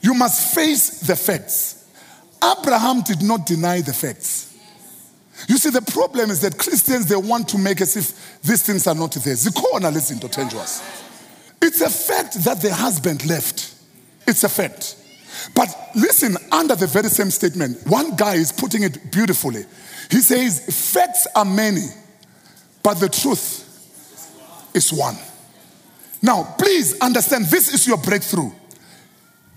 You 0.00 0.14
must 0.14 0.54
face 0.54 1.00
the 1.00 1.16
facts. 1.16 1.88
Abraham 2.42 3.02
did 3.02 3.22
not 3.22 3.46
deny 3.46 3.80
the 3.80 3.92
facts. 3.92 4.56
You 5.48 5.56
see, 5.56 5.70
the 5.70 5.82
problem 5.82 6.30
is 6.30 6.40
that 6.40 6.58
Christians, 6.58 7.06
they 7.06 7.16
want 7.16 7.48
to 7.48 7.58
make 7.58 7.80
as 7.80 7.96
if 7.96 8.42
these 8.42 8.62
things 8.62 8.86
are 8.86 8.94
not 8.94 9.12
there. 9.12 9.34
Zikona 9.34 9.92
listen 9.92 10.18
to 10.20 10.28
dangerous. 10.28 10.82
It's 11.62 11.80
a 11.80 11.90
fact 11.90 12.44
that 12.44 12.60
the 12.60 12.72
husband 12.72 13.26
left. 13.26 13.74
It's 14.26 14.44
a 14.44 14.48
fact. 14.48 14.96
But 15.54 15.68
listen, 15.94 16.36
under 16.52 16.74
the 16.74 16.86
very 16.86 17.08
same 17.08 17.30
statement, 17.30 17.86
one 17.86 18.16
guy 18.16 18.34
is 18.34 18.52
putting 18.52 18.82
it 18.82 19.10
beautifully. 19.12 19.64
He 20.10 20.20
says, 20.20 20.92
Facts 20.92 21.26
are 21.34 21.44
many, 21.44 21.86
but 22.82 22.94
the 22.94 23.08
truth 23.08 23.66
is 24.74 24.92
one. 24.92 25.16
Now, 26.22 26.54
please 26.58 26.98
understand 27.00 27.46
this 27.46 27.72
is 27.72 27.86
your 27.86 27.96
breakthrough. 27.96 28.50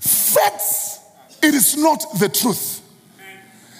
Facts, 0.04 1.00
it 1.42 1.54
is 1.54 1.78
not 1.78 2.04
the 2.20 2.28
truth. 2.28 2.82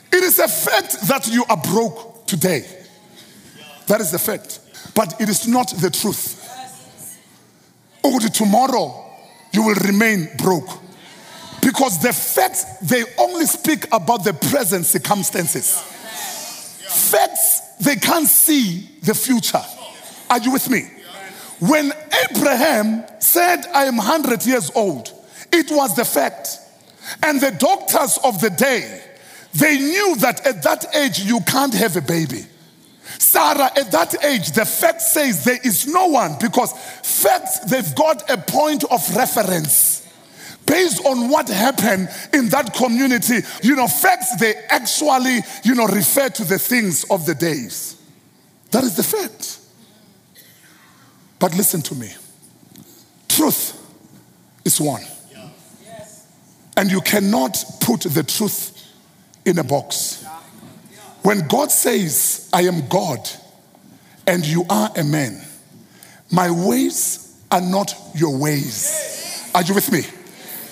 It 0.10 0.24
is 0.24 0.40
a 0.40 0.48
fact 0.48 1.02
that 1.08 1.28
you 1.28 1.44
are 1.50 1.58
broke 1.58 2.26
today. 2.28 2.66
That 3.88 4.00
is 4.00 4.12
the 4.12 4.20
fact. 4.20 4.62
But 4.96 5.20
it 5.20 5.28
is 5.28 5.48
not 5.48 5.70
the 5.82 5.90
truth. 5.90 6.40
Oh, 8.06 8.14
or 8.14 8.20
tomorrow 8.20 9.04
you 9.52 9.64
will 9.64 9.76
remain 9.76 10.30
broke. 10.38 10.70
Because 11.62 12.02
the 12.02 12.14
facts, 12.14 12.78
they 12.80 13.04
only 13.18 13.46
speak 13.46 13.86
about 13.92 14.24
the 14.24 14.34
present 14.34 14.86
circumstances. 14.86 15.78
Facts, 17.12 17.76
they 17.82 17.96
can't 17.98 18.28
see 18.28 18.90
the 19.02 19.14
future. 19.14 19.64
Are 20.30 20.40
you 20.40 20.52
with 20.52 20.70
me? 20.70 20.90
When 21.60 21.92
Abraham 22.30 23.04
said, 23.20 23.66
I 23.74 23.86
am 23.86 23.98
100 23.98 24.46
years 24.46 24.72
old, 24.74 25.13
it 25.54 25.72
was 25.72 25.96
the 25.96 26.06
fact. 26.06 26.60
And 27.22 27.40
the 27.40 27.52
doctors 27.52 28.18
of 28.24 28.42
the 28.42 28.50
day, 28.50 29.02
they 29.54 29.78
knew 29.78 30.16
that 30.18 30.46
at 30.46 30.64
that 30.64 30.96
age 30.96 31.20
you 31.20 31.40
can't 31.42 31.74
have 31.74 31.96
a 31.96 32.02
baby. 32.02 32.46
Sarah, 33.20 33.70
at 33.78 33.92
that 33.92 34.24
age, 34.24 34.52
the 34.52 34.66
fact 34.66 35.02
says 35.02 35.44
there 35.46 35.60
is 35.64 35.88
no 35.88 36.08
one 36.08 36.38
because 36.40 36.74
facts, 36.74 37.60
they've 37.60 37.96
got 37.96 38.30
a 38.30 38.38
point 38.38 38.84
of 38.86 39.16
reference. 39.16 40.02
Based 40.66 41.06
on 41.06 41.30
what 41.30 41.50
happened 41.50 42.10
in 42.32 42.48
that 42.50 42.74
community, 42.74 43.40
you 43.62 43.76
know, 43.76 43.88
facts, 43.88 44.36
they 44.38 44.56
actually, 44.70 45.40
you 45.64 45.76
know, 45.76 45.86
refer 45.88 46.30
to 46.30 46.46
the 46.46 46.58
things 46.58 47.04
of 47.12 47.26
the 47.26 47.36
days. 47.36 48.02
That 48.72 48.84
is 48.86 48.96
the 48.96 49.04
fact. 49.04 49.60
But 51.38 51.56
listen 51.56 51.82
to 51.84 51.96
me 51.96 52.14
truth 53.36 53.80
is 54.64 54.80
one. 54.80 55.04
And 56.76 56.92
you 56.92 57.02
cannot 57.02 57.64
put 57.82 58.02
the 58.02 58.24
truth 58.24 58.74
in 59.46 59.60
a 59.60 59.64
box. 59.64 60.26
When 61.22 61.48
God 61.48 61.72
says, 61.72 62.50
I 62.52 62.64
am 62.64 62.88
God 62.88 63.30
and 64.28 64.46
you 64.46 64.66
are 64.70 64.92
a 64.96 65.04
man, 65.04 65.42
my 66.32 66.50
ways 66.50 67.42
are 67.52 67.62
not 67.62 67.94
your 68.16 68.38
ways. 68.38 69.50
Are 69.54 69.62
you 69.62 69.74
with 69.76 69.92
me? 69.92 70.02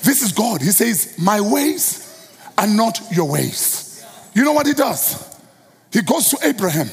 This 0.03 0.23
is 0.23 0.31
God. 0.31 0.61
He 0.61 0.71
says, 0.71 1.15
My 1.19 1.39
ways 1.39 2.29
are 2.57 2.67
not 2.67 2.99
your 3.11 3.29
ways. 3.29 4.03
You 4.33 4.43
know 4.43 4.53
what 4.53 4.65
he 4.65 4.73
does? 4.73 5.37
He 5.93 6.01
goes 6.01 6.29
to 6.29 6.37
Abraham 6.43 6.89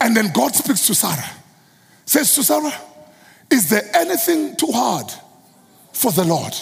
and 0.00 0.16
then 0.16 0.32
God 0.32 0.54
speaks 0.54 0.86
to 0.86 0.94
Sarah. 0.94 1.30
Says 2.06 2.34
to 2.34 2.42
Sarah, 2.42 2.72
Is 3.50 3.68
there 3.68 3.82
anything 3.94 4.56
too 4.56 4.70
hard 4.72 5.06
for 5.92 6.10
the 6.12 6.24
Lord? 6.24 6.54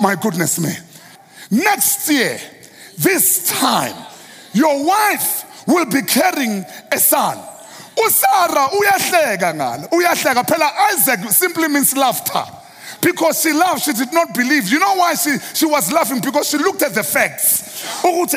My 0.00 0.14
goodness 0.14 0.60
me. 0.60 0.72
Next 1.50 2.08
year, 2.10 2.38
this 2.98 3.48
time, 3.48 3.94
your 4.52 4.86
wife 4.86 5.66
will 5.66 5.86
be 5.86 6.02
carrying 6.02 6.64
a 6.92 6.98
son. 6.98 7.38
Usara 7.96 8.68
uyahleka 8.70 9.54
ngala. 9.54 9.88
Uyahleka 9.90 10.44
phela 10.44 10.70
Isaac 10.92 11.20
simply 11.30 11.68
means 11.68 11.96
laughter. 11.96 12.44
Because 13.00 13.42
she 13.42 13.52
laughed, 13.52 13.84
she 13.84 13.92
did 13.92 14.12
not 14.12 14.34
believe. 14.34 14.68
You 14.68 14.78
know 14.78 14.94
why 14.96 15.14
she, 15.14 15.38
she 15.54 15.66
was 15.66 15.92
laughing? 15.92 16.20
Because 16.20 16.48
she 16.50 16.58
looked 16.58 16.82
at 16.82 16.94
the 16.94 17.02
facts. 17.02 18.04
Old 18.04 18.30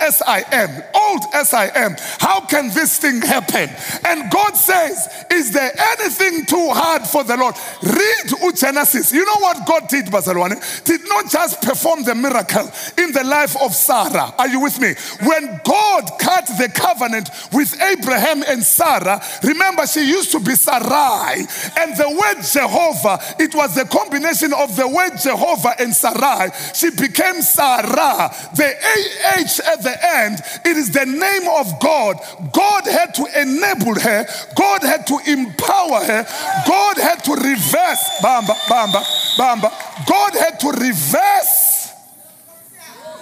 as 0.00 0.22
I 0.26 0.42
am, 0.52 0.82
old 0.94 1.22
as 1.34 1.52
I 1.52 1.66
am, 1.74 1.96
how 2.18 2.40
can 2.40 2.68
this 2.68 2.98
thing 2.98 3.20
happen? 3.20 3.68
And 4.04 4.30
God 4.30 4.56
says, 4.56 5.26
Is 5.30 5.52
there 5.52 5.72
anything 5.78 6.46
too 6.46 6.70
hard 6.70 7.02
for 7.02 7.24
the 7.24 7.36
Lord? 7.36 7.54
Read 7.82 8.30
Genesis. 8.60 9.12
You 9.12 9.24
know 9.24 9.40
what 9.40 9.66
God 9.66 9.88
did, 9.88 10.06
Bazalwane? 10.06 10.84
Did 10.84 11.00
not 11.08 11.30
just 11.30 11.62
perform 11.62 12.04
the 12.04 12.14
miracle 12.14 12.70
in 12.98 13.12
the 13.12 13.24
life 13.24 13.56
of 13.60 13.74
Sarah. 13.74 14.34
Are 14.38 14.48
you 14.48 14.60
with 14.60 14.78
me? 14.80 14.94
When 15.26 15.60
God 15.64 16.10
cut 16.18 16.46
the 16.46 16.70
covenant 16.72 17.30
with 17.52 17.74
Abraham 17.80 18.42
and 18.46 18.62
Sarah, 18.62 19.22
remember 19.42 19.86
she 19.86 20.06
used 20.06 20.32
to 20.32 20.40
be 20.40 20.54
Sarai, 20.54 21.40
and 21.80 21.96
the 21.96 22.10
word 22.10 22.42
Jehovah, 22.44 23.18
it 23.38 23.54
was 23.54 23.74
the 23.74 23.86
combination 23.90 24.52
of 24.52 24.76
the 24.76 24.88
word 24.88 25.16
Jehovah 25.18 25.74
and 25.78 25.94
Sarai, 25.94 26.50
she 26.74 26.90
became 26.90 27.42
Sarah. 27.42 28.30
The 28.54 28.70
AH 28.70 29.72
at 29.72 29.82
the 29.82 29.96
end, 30.16 30.40
it 30.64 30.76
is 30.76 30.90
the 30.90 31.06
name 31.06 31.48
of 31.48 31.80
God. 31.80 32.16
God 32.52 32.86
had 32.86 33.14
to 33.14 33.26
enable 33.40 33.98
her, 34.00 34.26
God 34.56 34.82
had 34.82 35.06
to 35.08 35.18
empower 35.26 36.04
her, 36.04 36.26
God 36.66 36.96
had 36.98 37.24
to 37.24 37.32
reverse, 37.34 38.20
Bamba, 38.22 38.54
Bamba, 38.68 39.02
Bamba. 39.36 40.06
God 40.06 40.34
had 40.34 40.60
to 40.60 40.70
reverse 40.70 41.92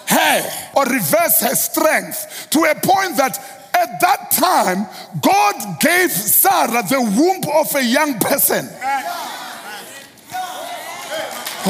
her 0.09 0.71
or 0.77 0.85
reverse 0.85 1.41
her 1.41 1.55
strength 1.55 2.49
to 2.51 2.61
a 2.65 2.75
point 2.75 3.17
that 3.17 3.39
at 3.75 4.01
that 4.01 4.31
time, 4.33 4.87
God 5.23 5.81
gave 5.81 6.11
Sarah 6.11 6.83
the 6.83 7.01
womb 7.01 7.43
of 7.55 7.75
a 7.75 7.85
young 7.85 8.19
person. 8.19 8.69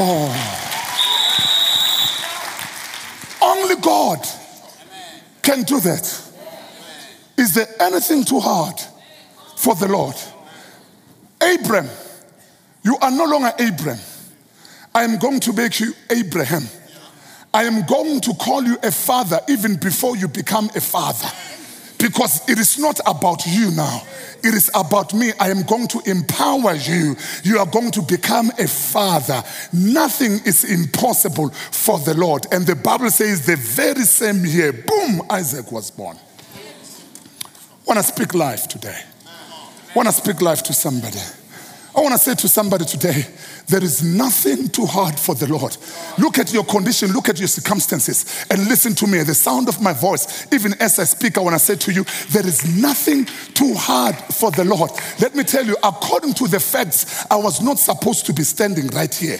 Oh. 0.01 0.31
Only 3.41 3.75
God 3.81 4.25
can 5.41 5.63
do 5.63 5.81
that. 5.81 6.31
Is 7.37 7.53
there 7.53 7.67
anything 7.81 8.23
too 8.23 8.39
hard 8.39 8.79
for 9.57 9.75
the 9.75 9.89
Lord? 9.89 10.15
Abram, 11.41 11.89
you 12.81 12.97
are 13.01 13.11
no 13.11 13.25
longer 13.25 13.51
Abram. 13.59 13.99
I 14.95 15.03
am 15.03 15.17
going 15.17 15.41
to 15.41 15.53
make 15.53 15.81
you 15.81 15.93
Abraham. 16.09 16.63
I 17.53 17.63
am 17.63 17.85
going 17.85 18.21
to 18.21 18.33
call 18.35 18.63
you 18.63 18.77
a 18.81 18.91
father 18.91 19.41
even 19.49 19.75
before 19.75 20.15
you 20.15 20.29
become 20.29 20.69
a 20.75 20.81
father. 20.81 21.29
Because 21.99 22.47
it 22.49 22.57
is 22.57 22.79
not 22.79 22.99
about 23.05 23.45
you 23.45 23.71
now. 23.71 24.01
It 24.41 24.53
is 24.53 24.71
about 24.73 25.13
me. 25.13 25.33
I 25.39 25.49
am 25.49 25.63
going 25.63 25.87
to 25.89 26.01
empower 26.05 26.73
you. 26.73 27.15
You 27.43 27.59
are 27.59 27.65
going 27.65 27.91
to 27.91 28.01
become 28.01 28.51
a 28.57 28.67
father. 28.67 29.43
Nothing 29.73 30.39
is 30.45 30.63
impossible 30.63 31.49
for 31.49 31.99
the 31.99 32.13
Lord. 32.13 32.47
And 32.51 32.65
the 32.65 32.75
Bible 32.75 33.09
says 33.11 33.45
the 33.45 33.57
very 33.57 34.03
same 34.03 34.45
year, 34.45 34.71
boom, 34.71 35.21
Isaac 35.29 35.71
was 35.71 35.91
born. 35.91 36.17
Want 37.85 37.97
to 37.99 38.03
speak 38.03 38.33
life 38.33 38.67
today. 38.67 39.01
Want 39.95 40.07
to 40.07 40.13
speak 40.13 40.41
life 40.41 40.63
to 40.63 40.73
somebody. 40.73 41.19
I 41.99 42.01
want 42.01 42.13
to 42.13 42.17
say 42.17 42.33
to 42.33 42.47
somebody 42.47 42.85
today, 42.85 43.25
there 43.67 43.83
is 43.83 44.01
nothing 44.01 44.69
too 44.69 44.85
hard 44.85 45.19
for 45.19 45.35
the 45.35 45.47
Lord. 45.47 45.75
Look 46.17 46.39
at 46.39 46.53
your 46.53 46.63
condition, 46.63 47.11
look 47.11 47.27
at 47.27 47.39
your 47.39 47.49
circumstances, 47.49 48.45
and 48.49 48.69
listen 48.69 48.95
to 48.95 49.05
me. 49.05 49.21
The 49.23 49.35
sound 49.35 49.67
of 49.67 49.81
my 49.81 49.91
voice, 49.91 50.47
even 50.53 50.75
as 50.79 50.97
I 50.97 51.03
speak, 51.03 51.37
I 51.37 51.41
want 51.41 51.55
to 51.55 51.59
say 51.59 51.75
to 51.75 51.91
you, 51.91 52.05
there 52.29 52.47
is 52.47 52.81
nothing 52.81 53.25
too 53.53 53.73
hard 53.73 54.15
for 54.15 54.49
the 54.49 54.63
Lord. 54.63 54.91
Let 55.19 55.35
me 55.35 55.43
tell 55.43 55.65
you, 55.65 55.75
according 55.83 56.35
to 56.35 56.47
the 56.47 56.61
facts, 56.61 57.25
I 57.29 57.35
was 57.35 57.61
not 57.61 57.79
supposed 57.79 58.25
to 58.27 58.33
be 58.33 58.43
standing 58.43 58.87
right 58.87 59.13
here. 59.13 59.39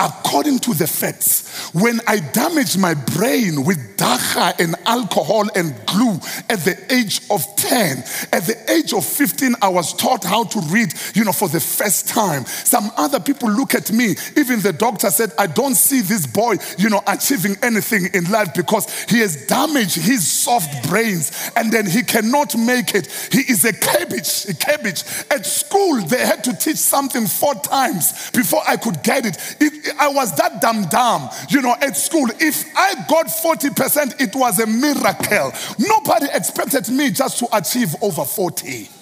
According 0.00 0.60
to 0.60 0.74
the 0.74 0.86
facts, 0.86 1.74
when 1.74 2.00
I 2.06 2.20
damaged 2.20 2.78
my 2.78 2.94
brain 2.94 3.64
with 3.64 3.96
dagga 3.96 4.58
and 4.60 4.76
alcohol 4.86 5.48
and 5.56 5.74
glue 5.86 6.14
at 6.48 6.60
the 6.60 6.78
age 6.88 7.20
of 7.30 7.44
10, 7.56 7.98
at 8.32 8.46
the 8.46 8.56
age 8.70 8.92
of 8.94 9.04
15, 9.04 9.56
I 9.60 9.68
was 9.68 9.92
taught 9.92 10.22
how 10.22 10.44
to 10.44 10.60
read, 10.70 10.94
you 11.14 11.24
know, 11.24 11.32
for 11.32 11.48
the 11.48 11.58
first 11.58 11.97
time. 12.02 12.44
Some 12.46 12.90
other 12.96 13.20
people 13.20 13.50
look 13.50 13.74
at 13.74 13.92
me. 13.92 14.14
Even 14.36 14.60
the 14.60 14.72
doctor 14.72 15.10
said, 15.10 15.32
I 15.38 15.46
don't 15.46 15.74
see 15.74 16.00
this 16.00 16.26
boy, 16.26 16.56
you 16.78 16.88
know, 16.90 17.02
achieving 17.06 17.56
anything 17.62 18.08
in 18.14 18.30
life 18.30 18.54
because 18.54 19.04
he 19.04 19.20
has 19.20 19.46
damaged 19.46 19.96
his 19.96 20.28
soft 20.28 20.88
brains 20.88 21.50
and 21.56 21.72
then 21.72 21.86
he 21.86 22.02
cannot 22.02 22.56
make 22.56 22.94
it. 22.94 23.06
He 23.32 23.40
is 23.40 23.64
a 23.64 23.72
cabbage, 23.72 24.46
a 24.48 24.54
cabbage. 24.54 25.04
At 25.30 25.46
school, 25.46 26.00
they 26.02 26.24
had 26.24 26.44
to 26.44 26.56
teach 26.56 26.76
something 26.76 27.26
four 27.26 27.54
times 27.56 28.30
before 28.30 28.62
I 28.66 28.76
could 28.76 29.02
get 29.02 29.26
it. 29.26 29.56
it 29.60 29.94
I 29.98 30.08
was 30.08 30.36
that 30.36 30.60
dumb 30.60 30.84
dumb, 30.84 31.28
you 31.48 31.62
know, 31.62 31.74
at 31.80 31.96
school. 31.96 32.28
If 32.40 32.64
I 32.76 32.94
got 33.08 33.26
40%, 33.26 34.20
it 34.20 34.34
was 34.34 34.58
a 34.60 34.66
miracle. 34.66 35.52
Nobody 35.78 36.26
expected 36.32 36.88
me 36.88 37.10
just 37.10 37.38
to 37.38 37.48
achieve 37.56 37.94
over 38.02 38.24
40. 38.24 38.97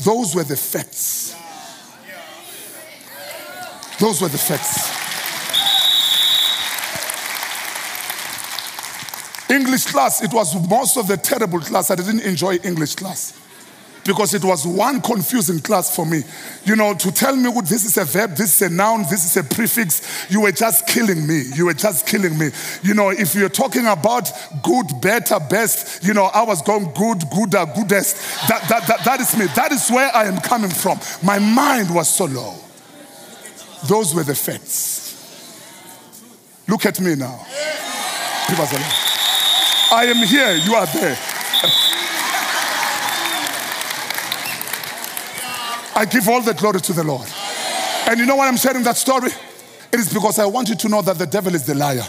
Those 0.00 0.34
were 0.34 0.44
the 0.44 0.56
facts. 0.56 1.34
Those 3.98 4.22
were 4.22 4.28
the 4.28 4.38
facts. 4.38 4.96
English 9.50 9.86
class, 9.86 10.22
it 10.22 10.32
was 10.32 10.54
most 10.68 10.96
of 10.96 11.08
the 11.08 11.16
terrible 11.16 11.60
class. 11.60 11.90
I 11.90 11.96
didn't 11.96 12.20
enjoy 12.20 12.56
English 12.56 12.96
class 12.96 13.47
because 14.08 14.32
it 14.32 14.42
was 14.42 14.66
one 14.66 15.02
confusing 15.02 15.60
class 15.60 15.94
for 15.94 16.06
me. 16.06 16.22
You 16.64 16.76
know, 16.76 16.94
to 16.94 17.12
tell 17.12 17.36
me 17.36 17.50
what 17.50 17.66
this 17.66 17.84
is 17.84 17.98
a 17.98 18.06
verb, 18.06 18.30
this 18.36 18.54
is 18.54 18.72
a 18.72 18.74
noun, 18.74 19.02
this 19.02 19.26
is 19.26 19.36
a 19.36 19.44
prefix, 19.44 20.26
you 20.30 20.40
were 20.40 20.50
just 20.50 20.86
killing 20.86 21.26
me. 21.26 21.42
You 21.54 21.66
were 21.66 21.74
just 21.74 22.06
killing 22.06 22.36
me. 22.38 22.48
You 22.82 22.94
know, 22.94 23.10
if 23.10 23.34
you're 23.34 23.50
talking 23.50 23.86
about 23.86 24.32
good, 24.62 24.86
better, 25.02 25.38
best, 25.38 26.02
you 26.02 26.14
know, 26.14 26.24
I 26.24 26.42
was 26.42 26.62
going 26.62 26.90
good, 26.94 27.22
gooder, 27.30 27.66
goodest. 27.76 28.16
That, 28.48 28.66
that, 28.70 28.86
that, 28.88 29.04
that 29.04 29.20
is 29.20 29.36
me. 29.36 29.44
That 29.54 29.72
is 29.72 29.90
where 29.90 30.10
I 30.16 30.24
am 30.24 30.40
coming 30.40 30.70
from. 30.70 30.98
My 31.22 31.38
mind 31.38 31.94
was 31.94 32.08
so 32.08 32.24
low. 32.24 32.54
Those 33.88 34.14
were 34.14 34.24
the 34.24 34.34
facts. 34.34 35.04
Look 36.66 36.86
at 36.86 36.98
me 36.98 37.14
now. 37.14 37.44
I 39.92 40.06
am 40.06 40.26
here, 40.26 40.54
you 40.54 40.74
are 40.74 40.86
there. 40.86 41.18
I 45.98 46.04
give 46.04 46.28
all 46.28 46.40
the 46.40 46.54
glory 46.54 46.80
to 46.80 46.92
the 46.92 47.02
Lord. 47.02 47.26
And 48.06 48.20
you 48.20 48.24
know 48.24 48.36
why 48.36 48.46
I'm 48.46 48.56
sharing 48.56 48.84
that 48.84 48.96
story? 48.96 49.30
It 49.90 49.98
is 49.98 50.14
because 50.14 50.38
I 50.38 50.46
want 50.46 50.68
you 50.68 50.76
to 50.76 50.88
know 50.88 51.02
that 51.02 51.18
the 51.18 51.26
devil 51.26 51.52
is 51.56 51.66
the 51.66 51.74
liar. 51.74 52.06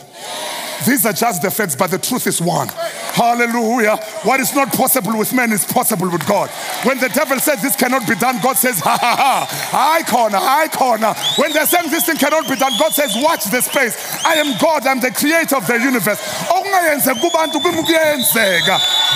These 0.86 1.08
are 1.08 1.13
just 1.13 1.41
the 1.41 1.49
facts, 1.49 1.75
but 1.75 1.89
the 1.89 1.97
truth 1.97 2.28
is 2.28 2.39
one. 2.39 2.67
Hallelujah. 2.69 3.97
What 4.21 4.39
is 4.39 4.54
not 4.54 4.71
possible 4.71 5.17
with 5.17 5.34
men 5.34 5.52
is 5.52 5.65
possible 5.65 6.08
with 6.08 6.25
God. 6.28 6.52
When 6.86 6.99
the 6.99 7.10
devil 7.10 7.39
says 7.39 7.63
this 7.63 7.75
cannot 7.75 8.08
be 8.08 8.13
done, 8.13 8.39
God 8.43 8.58
says, 8.58 8.80
ha 8.80 8.95
ha 8.95 9.15
ha, 9.17 9.47
high 9.49 10.04
corner, 10.04 10.38
high 10.38 10.69
corner. 10.69 11.15
When 11.36 11.52
they're 11.52 11.65
saying 11.65 11.89
this 11.89 12.06
thing 12.06 12.17
cannot 12.17 12.47
be 12.47 12.56
done, 12.56 12.71
God 12.78 12.93
says, 12.93 13.17
watch 13.17 13.45
the 13.45 13.60
space. 13.60 13.97
I 14.23 14.36
am 14.36 14.56
God, 14.62 14.86
I'm 14.86 15.02
the 15.02 15.12
creator 15.12 15.58
of 15.58 15.65
the 15.65 15.82
universe. 15.82 16.21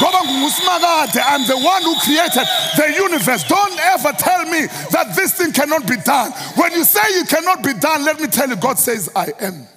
I'm 0.02 1.48
the 1.48 1.58
one 1.58 1.84
who 1.84 1.96
created 2.00 2.48
the 2.78 2.94
universe. 2.96 3.44
Don't 3.44 3.80
ever 3.80 4.12
tell 4.18 4.46
me 4.46 4.68
that 4.92 5.14
this 5.16 5.34
thing 5.38 5.52
cannot 5.52 5.88
be 5.88 5.98
done. 5.98 6.32
When 6.56 6.72
you 6.74 6.84
say 6.84 7.02
it 7.02 7.30
cannot 7.30 7.64
be 7.64 7.74
done, 7.74 8.06
let 8.06 8.20
me 8.20 8.28
tell 8.28 8.50
you, 8.50 8.56
God 8.56 8.80
says, 8.80 9.10
I 9.16 9.32
am 9.40 9.68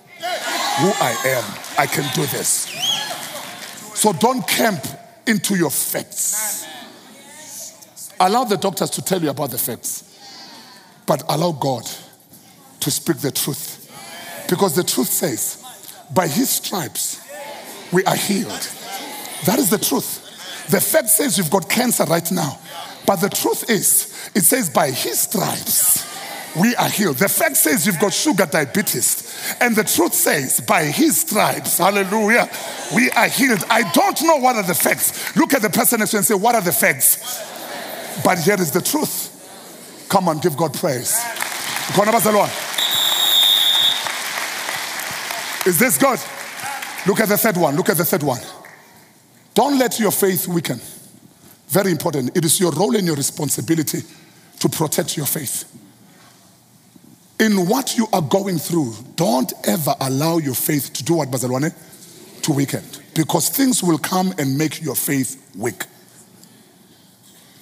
who 0.79 0.93
I 1.01 1.17
am. 1.27 1.45
I 1.79 1.87
can 1.87 2.05
do 2.15 2.27
this. 2.27 2.67
So 3.95 4.13
don't 4.13 4.47
camp 4.47 4.85
into 5.27 5.57
your 5.57 5.71
facts. 5.71 6.67
Allow 8.21 8.45
the 8.45 8.57
doctors 8.57 8.91
to 8.91 9.03
tell 9.03 9.23
you 9.23 9.31
about 9.31 9.51
the 9.51 9.59
facts, 9.59 10.05
but 11.07 11.23
allow 11.29 11.53
God 11.53 11.85
to 12.81 12.91
speak 12.91 13.19
the 13.19 13.31
truth. 13.31 13.83
Because 14.49 14.75
the 14.75 14.85
truth 14.85 15.09
says, 15.09 15.63
by 16.15 16.29
his 16.29 16.51
stripes, 16.51 17.21
we 17.93 18.05
are 18.05 18.17
healed. 18.17 18.71
That 19.45 19.59
is 19.59 19.71
the 19.71 19.79
truth. 19.79 20.23
The 20.71 20.81
fact 20.81 21.09
says 21.09 21.39
you've 21.39 21.51
got 21.51 21.69
cancer 21.69 22.05
right 22.05 22.31
now. 22.33 22.59
But 23.07 23.17
the 23.17 23.29
truth 23.29 23.71
is, 23.71 24.31
it 24.35 24.43
says 24.43 24.69
by 24.69 24.91
his 24.91 25.21
stripes, 25.21 26.05
we 26.57 26.75
are 26.77 26.89
healed. 26.89 27.17
The 27.17 27.29
fact 27.29 27.57
says 27.57 27.87
you've 27.87 28.01
got 28.01 28.13
sugar 28.13 28.47
diabetes. 28.47 29.57
And 29.61 29.77
the 29.77 29.85
truth 29.85 30.15
says, 30.15 30.61
by 30.61 30.85
his 30.85 31.21
stripes, 31.21 31.79
hallelujah, 31.79 32.51
we 32.95 33.11
are 33.11 33.29
healed. 33.29 33.63
I 33.71 33.91
don't 33.93 34.21
know 34.23 34.37
what 34.37 34.57
are 34.57 34.63
the 34.63 34.75
facts. 34.75 35.37
Look 35.37 35.55
at 35.55 35.63
the 35.63 35.71
person 35.71 36.01
next 36.01 36.11
to 36.13 36.17
you 36.17 36.19
and 36.19 36.27
say, 36.27 36.35
What 36.35 36.55
are 36.55 36.63
the 36.63 36.73
facts? 36.73 37.43
But 38.25 38.39
here 38.39 38.61
is 38.61 38.71
the 38.71 38.81
truth. 38.81 39.33
Come 40.09 40.29
on, 40.29 40.39
give 40.39 40.57
God 40.57 40.73
praise. 40.75 41.15
Is 45.67 45.79
this 45.79 45.99
God? 45.99 46.19
Look 47.07 47.21
at 47.21 47.29
the 47.29 47.37
third 47.37 47.57
one. 47.57 47.77
Look 47.77 47.89
at 47.89 47.97
the 47.97 48.05
third 48.05 48.23
one. 48.23 48.41
Don't 49.57 49.79
let 49.79 49.99
your 49.99 50.11
faith 50.11 50.47
weaken. 50.47 50.79
Very 51.69 51.91
important. 51.91 52.37
It 52.37 52.45
is 52.45 52.61
your 52.61 52.73
role 52.73 52.95
and 52.95 53.07
your 53.07 53.17
responsibility 53.17 54.03
to 54.61 54.69
protect 54.69 55.17
your 55.17 55.25
faith. 55.25 55.65
In 57.41 57.67
what 57.67 57.97
you 57.97 58.07
are 58.13 58.21
going 58.21 58.59
through, 58.59 58.93
don't 59.15 59.51
ever 59.67 59.95
allow 60.03 60.37
your 60.37 60.55
faith 60.55 60.93
to 60.93 61.03
do 61.03 61.15
what, 61.15 61.31
Bazalwane? 61.31 61.73
To 62.43 62.53
weaken. 62.53 62.85
Because 63.15 63.49
things 63.49 63.83
will 63.83 63.97
come 63.97 64.35
and 64.39 64.59
make 64.59 64.83
your 64.83 64.95
faith 64.95 65.51
weak. 65.57 65.87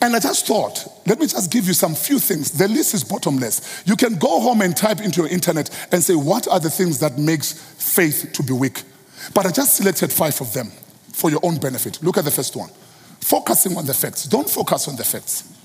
And 0.03 0.17
I 0.17 0.19
just 0.19 0.49
thought, 0.49 0.85
let 1.07 1.21
me 1.21 1.29
just 1.29 1.53
give 1.53 1.69
you 1.69 1.75
some 1.75 1.95
few 1.95 2.19
things. 2.19 2.51
The 2.51 2.67
list 2.67 2.95
is 2.95 3.05
bottomless. 3.05 3.85
You 3.87 3.95
can 3.95 4.17
go 4.17 4.41
home 4.41 4.63
and 4.63 4.77
type 4.77 5.01
into 5.01 5.21
your 5.21 5.31
internet 5.31 5.71
and 5.93 6.03
say, 6.03 6.17
what 6.17 6.49
are 6.49 6.59
the 6.59 6.71
things 6.71 6.99
that 6.99 7.19
makes 7.19 7.53
faith 7.53 8.33
to 8.33 8.43
be 8.43 8.53
weak? 8.53 8.83
But 9.33 9.47
I 9.47 9.53
just 9.53 9.77
selected 9.77 10.13
five 10.13 10.41
of 10.41 10.53
them 10.53 10.73
for 11.15 11.31
your 11.31 11.41
own 11.45 11.57
benefit. 11.59 12.03
Look 12.03 12.19
at 12.19 12.25
the 12.25 12.31
first 12.31 12.57
one. 12.57 12.69
Focusing 13.21 13.77
on 13.77 13.87
the 13.87 13.95
facts. 13.95 14.25
Don't 14.25 14.51
focus 14.51 14.89
on 14.89 14.97
the 14.97 15.05
facts. 15.05 15.57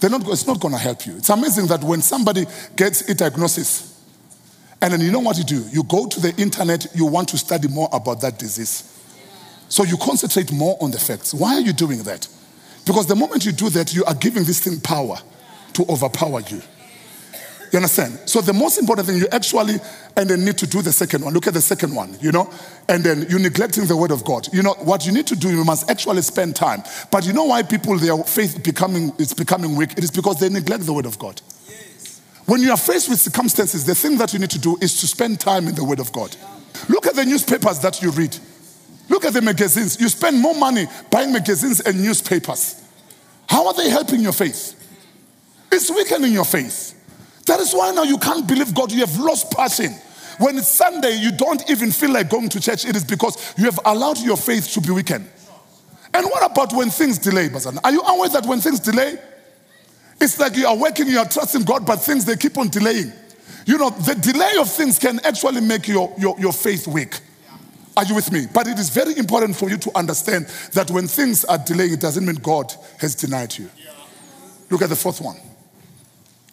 They're 0.00 0.10
not, 0.10 0.28
it's 0.28 0.46
not 0.46 0.60
going 0.60 0.74
to 0.74 0.80
help 0.80 1.06
you. 1.06 1.16
It's 1.16 1.30
amazing 1.30 1.68
that 1.68 1.82
when 1.84 2.02
somebody 2.02 2.44
gets 2.74 3.08
a 3.08 3.14
diagnosis, 3.14 3.88
and 4.80 4.92
then 4.92 5.00
you 5.00 5.12
know 5.12 5.20
what 5.20 5.38
you 5.38 5.44
do? 5.44 5.64
You 5.70 5.84
go 5.84 6.08
to 6.08 6.20
the 6.20 6.34
internet, 6.36 6.88
you 6.94 7.06
want 7.06 7.28
to 7.28 7.38
study 7.38 7.68
more 7.68 7.88
about 7.92 8.20
that 8.22 8.38
disease. 8.40 8.88
So 9.68 9.84
you 9.84 9.96
concentrate 9.96 10.52
more 10.52 10.76
on 10.80 10.90
the 10.90 10.98
facts. 10.98 11.32
Why 11.32 11.54
are 11.54 11.60
you 11.60 11.72
doing 11.72 12.02
that? 12.02 12.26
Because 12.84 13.06
the 13.06 13.14
moment 13.14 13.46
you 13.46 13.52
do 13.52 13.70
that, 13.70 13.94
you 13.94 14.04
are 14.04 14.14
giving 14.14 14.42
this 14.42 14.58
thing 14.58 14.80
power 14.80 15.16
to 15.74 15.84
overpower 15.88 16.40
you. 16.40 16.60
You 17.72 17.78
understand? 17.78 18.18
So 18.26 18.42
the 18.42 18.52
most 18.52 18.78
important 18.78 19.08
thing 19.08 19.16
you 19.16 19.26
actually 19.32 19.76
and 20.14 20.28
then 20.28 20.44
need 20.44 20.58
to 20.58 20.66
do 20.66 20.82
the 20.82 20.92
second 20.92 21.24
one. 21.24 21.32
Look 21.32 21.46
at 21.46 21.54
the 21.54 21.60
second 21.62 21.94
one, 21.94 22.14
you 22.20 22.30
know, 22.30 22.52
and 22.86 23.02
then 23.02 23.24
you're 23.30 23.40
neglecting 23.40 23.86
the 23.86 23.96
word 23.96 24.10
of 24.10 24.24
God. 24.26 24.46
You 24.52 24.62
know 24.62 24.74
what 24.80 25.06
you 25.06 25.12
need 25.12 25.26
to 25.28 25.36
do. 25.36 25.48
You 25.48 25.64
must 25.64 25.90
actually 25.90 26.20
spend 26.20 26.54
time. 26.54 26.82
But 27.10 27.26
you 27.26 27.32
know 27.32 27.44
why 27.44 27.62
people 27.62 27.96
their 27.96 28.18
faith 28.24 28.62
becoming 28.62 29.10
is 29.18 29.32
becoming 29.32 29.74
weak? 29.74 29.92
It 29.92 30.04
is 30.04 30.10
because 30.10 30.38
they 30.38 30.50
neglect 30.50 30.84
the 30.84 30.92
word 30.92 31.06
of 31.06 31.18
God. 31.18 31.40
Yes. 31.66 32.20
When 32.44 32.60
you 32.60 32.70
are 32.72 32.76
faced 32.76 33.08
with 33.08 33.20
circumstances, 33.20 33.86
the 33.86 33.94
thing 33.94 34.18
that 34.18 34.34
you 34.34 34.38
need 34.38 34.50
to 34.50 34.58
do 34.58 34.76
is 34.82 35.00
to 35.00 35.06
spend 35.06 35.40
time 35.40 35.66
in 35.66 35.74
the 35.74 35.84
word 35.84 35.98
of 35.98 36.12
God. 36.12 36.36
Look 36.90 37.06
at 37.06 37.14
the 37.14 37.24
newspapers 37.24 37.78
that 37.78 38.02
you 38.02 38.10
read. 38.10 38.36
Look 39.08 39.24
at 39.24 39.32
the 39.32 39.40
magazines. 39.40 39.98
You 39.98 40.10
spend 40.10 40.38
more 40.38 40.54
money 40.54 40.86
buying 41.10 41.32
magazines 41.32 41.80
and 41.80 42.02
newspapers. 42.02 42.82
How 43.48 43.66
are 43.66 43.74
they 43.74 43.88
helping 43.88 44.20
your 44.20 44.32
faith? 44.32 44.78
It's 45.72 45.90
weakening 45.90 46.34
your 46.34 46.44
faith. 46.44 46.98
That 47.46 47.60
is 47.60 47.72
why 47.72 47.92
now 47.92 48.04
you 48.04 48.18
can't 48.18 48.46
believe 48.46 48.74
God. 48.74 48.92
You 48.92 49.00
have 49.00 49.18
lost 49.18 49.50
passion. 49.50 49.92
When 50.38 50.56
it's 50.56 50.68
Sunday, 50.68 51.16
you 51.16 51.32
don't 51.32 51.68
even 51.70 51.90
feel 51.90 52.10
like 52.12 52.30
going 52.30 52.48
to 52.50 52.60
church. 52.60 52.84
It 52.84 52.96
is 52.96 53.04
because 53.04 53.54
you 53.56 53.64
have 53.64 53.78
allowed 53.84 54.18
your 54.20 54.36
faith 54.36 54.70
to 54.72 54.80
be 54.80 54.90
weakened. 54.90 55.28
And 56.14 56.26
what 56.26 56.50
about 56.50 56.72
when 56.72 56.90
things 56.90 57.18
delay, 57.18 57.48
Bazan? 57.48 57.78
Are 57.82 57.90
you 57.90 58.00
aware 58.00 58.28
that 58.30 58.46
when 58.46 58.60
things 58.60 58.80
delay, 58.80 59.18
it's 60.20 60.38
like 60.38 60.56
you 60.56 60.66
are 60.66 60.76
working, 60.76 61.08
you 61.08 61.18
are 61.18 61.28
trusting 61.28 61.62
God, 61.62 61.84
but 61.86 61.96
things 61.96 62.24
they 62.24 62.36
keep 62.36 62.56
on 62.58 62.68
delaying. 62.68 63.12
You 63.66 63.78
know, 63.78 63.90
the 63.90 64.14
delay 64.14 64.52
of 64.58 64.70
things 64.70 64.98
can 64.98 65.20
actually 65.24 65.60
make 65.60 65.88
your, 65.88 66.14
your, 66.18 66.38
your 66.38 66.52
faith 66.52 66.86
weak. 66.86 67.18
Are 67.96 68.04
you 68.04 68.14
with 68.14 68.32
me? 68.32 68.46
But 68.52 68.66
it 68.66 68.78
is 68.78 68.90
very 68.90 69.16
important 69.18 69.56
for 69.56 69.68
you 69.68 69.76
to 69.78 69.98
understand 69.98 70.46
that 70.72 70.90
when 70.90 71.06
things 71.08 71.44
are 71.44 71.58
delaying, 71.58 71.92
it 71.92 72.00
doesn't 72.00 72.24
mean 72.24 72.36
God 72.36 72.72
has 72.98 73.14
denied 73.14 73.56
you. 73.58 73.68
Look 74.70 74.82
at 74.82 74.88
the 74.88 74.96
fourth 74.96 75.20
one. 75.20 75.36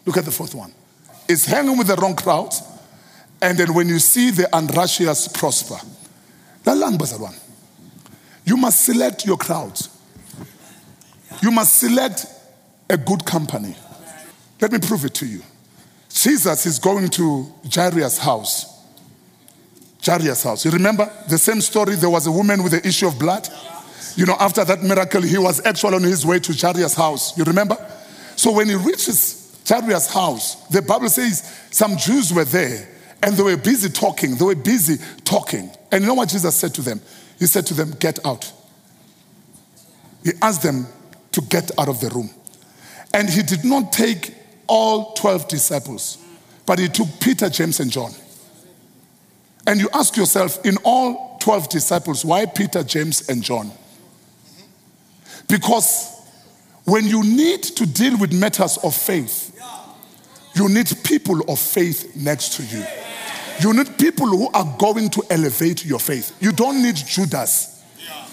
Look 0.06 0.17
at 0.17 0.25
the 0.25 0.32
fourth 0.32 0.54
one. 0.54 0.73
It's 1.29 1.45
hanging 1.45 1.77
with 1.77 1.87
the 1.87 1.95
wrong 1.95 2.15
crowd. 2.15 2.51
And 3.41 3.57
then 3.57 3.73
when 3.73 3.87
you 3.87 3.99
see 3.99 4.31
the 4.31 4.49
unrighteous 4.51 5.27
prosper, 5.29 5.77
you 8.45 8.57
must 8.57 8.83
select 8.83 9.25
your 9.25 9.37
crowd. 9.37 9.79
You 11.41 11.51
must 11.51 11.79
select 11.79 12.25
a 12.89 12.97
good 12.97 13.23
company. 13.23 13.75
Let 14.59 14.71
me 14.71 14.79
prove 14.79 15.05
it 15.05 15.13
to 15.15 15.25
you. 15.25 15.41
Jesus 16.09 16.65
is 16.65 16.79
going 16.79 17.07
to 17.09 17.45
Jairus' 17.71 18.17
house. 18.17 18.83
Jairus' 20.03 20.43
house. 20.43 20.65
You 20.65 20.71
remember 20.71 21.09
the 21.29 21.37
same 21.37 21.61
story? 21.61 21.95
There 21.95 22.09
was 22.09 22.27
a 22.27 22.31
woman 22.31 22.63
with 22.63 22.73
the 22.73 22.85
issue 22.85 23.07
of 23.07 23.17
blood. 23.19 23.47
You 24.15 24.25
know, 24.25 24.35
after 24.39 24.65
that 24.65 24.81
miracle, 24.81 25.21
he 25.21 25.37
was 25.37 25.65
actually 25.65 25.95
on 25.95 26.03
his 26.03 26.25
way 26.25 26.39
to 26.39 26.53
Jairus' 26.53 26.95
house. 26.95 27.37
You 27.37 27.43
remember? 27.43 27.77
So 28.35 28.51
when 28.51 28.67
he 28.67 28.75
reaches 28.75 29.38
Jairus' 29.69 30.12
house, 30.12 30.67
the 30.67 30.82
Bible 30.82 31.10
says 31.10 31.60
some 31.71 31.97
Jews 31.97 32.34
were 32.34 32.45
there 32.45 32.89
and 33.21 33.36
they 33.36 33.43
were 33.43 33.58
busy 33.58 33.89
talking. 33.89 34.36
They 34.36 34.45
were 34.45 34.55
busy 34.55 35.03
talking. 35.23 35.69
And 35.91 36.01
you 36.01 36.08
know 36.08 36.15
what 36.15 36.29
Jesus 36.29 36.55
said 36.55 36.73
to 36.75 36.82
them? 36.82 37.01
He 37.38 37.45
said 37.45 37.65
to 37.67 37.73
them, 37.73 37.91
Get 37.99 38.25
out. 38.25 38.51
He 40.23 40.32
asked 40.41 40.63
them 40.63 40.88
to 41.32 41.41
get 41.41 41.71
out 41.79 41.88
of 41.88 42.01
the 42.01 42.10
room. 42.10 42.29
And 43.13 43.29
he 43.29 43.41
did 43.41 43.63
not 43.63 43.91
take 43.91 44.34
all 44.67 45.13
12 45.13 45.47
disciples, 45.47 46.17
but 46.65 46.79
he 46.79 46.88
took 46.88 47.08
Peter, 47.19 47.49
James, 47.49 47.79
and 47.79 47.91
John. 47.91 48.12
And 49.65 49.79
you 49.79 49.89
ask 49.93 50.15
yourself, 50.15 50.63
in 50.65 50.77
all 50.84 51.38
12 51.39 51.69
disciples, 51.69 52.25
why 52.25 52.45
Peter, 52.45 52.84
James, 52.84 53.27
and 53.29 53.43
John? 53.43 53.71
Because 55.47 56.15
when 56.86 57.05
you 57.05 57.23
need 57.23 57.63
to 57.63 57.86
deal 57.86 58.17
with 58.17 58.34
matters 58.34 58.77
of 58.84 58.95
faith, 58.95 59.48
you 60.55 60.69
need 60.69 60.91
people 61.03 61.41
of 61.49 61.59
faith 61.59 62.15
next 62.15 62.53
to 62.53 62.63
you. 62.63 62.83
You 63.62 63.73
need 63.73 63.97
people 63.97 64.27
who 64.27 64.49
are 64.51 64.75
going 64.77 65.09
to 65.09 65.23
elevate 65.29 65.85
your 65.85 65.99
faith. 65.99 66.35
You 66.41 66.51
don't 66.51 66.81
need 66.81 66.95
Judas. 66.95 67.83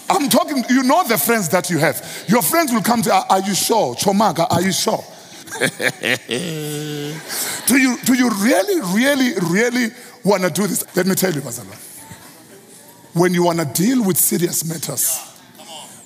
I'm 0.09 0.29
talking, 0.29 0.63
you 0.69 0.83
know 0.83 1.03
the 1.05 1.17
friends 1.17 1.49
that 1.49 1.69
you 1.69 1.79
have. 1.79 2.25
Your 2.29 2.41
friends 2.41 2.71
will 2.71 2.81
come 2.81 3.01
to, 3.01 3.13
are, 3.13 3.25
are 3.29 3.41
you 3.41 3.53
sure? 3.53 3.93
Chomaga, 3.95 4.47
are 4.49 4.61
you 4.61 4.71
sure? 4.71 5.03
do 7.67 7.77
you 7.77 7.97
do 8.03 8.13
you 8.13 8.29
really, 8.29 8.81
really, 8.93 9.33
really 9.49 9.93
want 10.23 10.43
to 10.43 10.49
do 10.49 10.67
this? 10.67 10.83
Let 10.95 11.07
me 11.07 11.15
tell 11.15 11.33
you, 11.33 11.41
Bazala. 11.41 11.75
When 13.13 13.33
you 13.33 13.43
want 13.43 13.59
to 13.59 13.65
deal 13.65 14.03
with 14.03 14.17
serious 14.17 14.65
matters, 14.65 15.19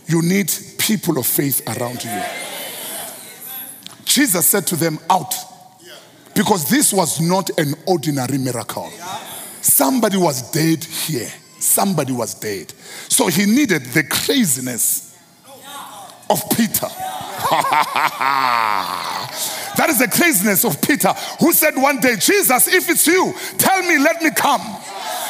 you 0.07 0.21
need 0.21 0.51
people 0.77 1.17
of 1.17 1.25
faith 1.25 1.61
around 1.67 2.03
you. 2.03 2.23
Jesus 4.05 4.45
said 4.45 4.67
to 4.67 4.75
them, 4.75 4.99
Out. 5.09 5.33
Because 6.41 6.65
this 6.67 6.91
was 6.91 7.21
not 7.21 7.51
an 7.59 7.75
ordinary 7.85 8.39
miracle. 8.39 8.91
Somebody 9.61 10.17
was 10.17 10.49
dead 10.49 10.83
here. 10.83 11.29
Somebody 11.59 12.13
was 12.13 12.33
dead. 12.33 12.73
So 13.09 13.27
he 13.27 13.45
needed 13.45 13.85
the 13.85 14.03
craziness 14.03 15.15
of 16.27 16.41
Peter. 16.57 16.87
that 19.77 19.89
is 19.89 19.99
the 19.99 20.07
craziness 20.07 20.65
of 20.65 20.81
Peter, 20.81 21.13
who 21.39 21.53
said 21.53 21.75
one 21.75 21.99
day, 21.99 22.15
Jesus, 22.15 22.67
if 22.69 22.89
it's 22.89 23.05
you, 23.05 23.35
tell 23.59 23.83
me, 23.83 23.99
let 23.99 24.23
me 24.23 24.31
come. 24.31 24.61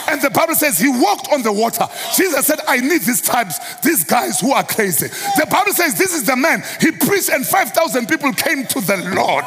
And 0.08 0.22
the 0.22 0.30
Bible 0.30 0.56
says 0.56 0.80
he 0.80 0.88
walked 0.88 1.28
on 1.34 1.44
the 1.44 1.52
water. 1.52 1.90
Jesus 2.16 2.48
said, 2.48 2.60
I 2.70 2.80
need 2.80 3.02
these 3.02 3.20
types, 3.20 3.60
these 3.82 4.06
guys 4.06 4.40
who 4.40 4.54
are 4.54 4.64
crazy. 4.64 5.08
The 5.08 5.48
Bible 5.52 5.74
says 5.74 5.96
this 5.96 6.14
is 6.14 6.24
the 6.24 6.38
man. 6.38 6.64
He 6.80 6.92
preached 6.92 7.30
and 7.30 7.46
5,000 7.46 8.08
people 8.08 8.32
came 8.32 8.66
to 8.68 8.80
the 8.80 8.96
Lord. 9.14 9.44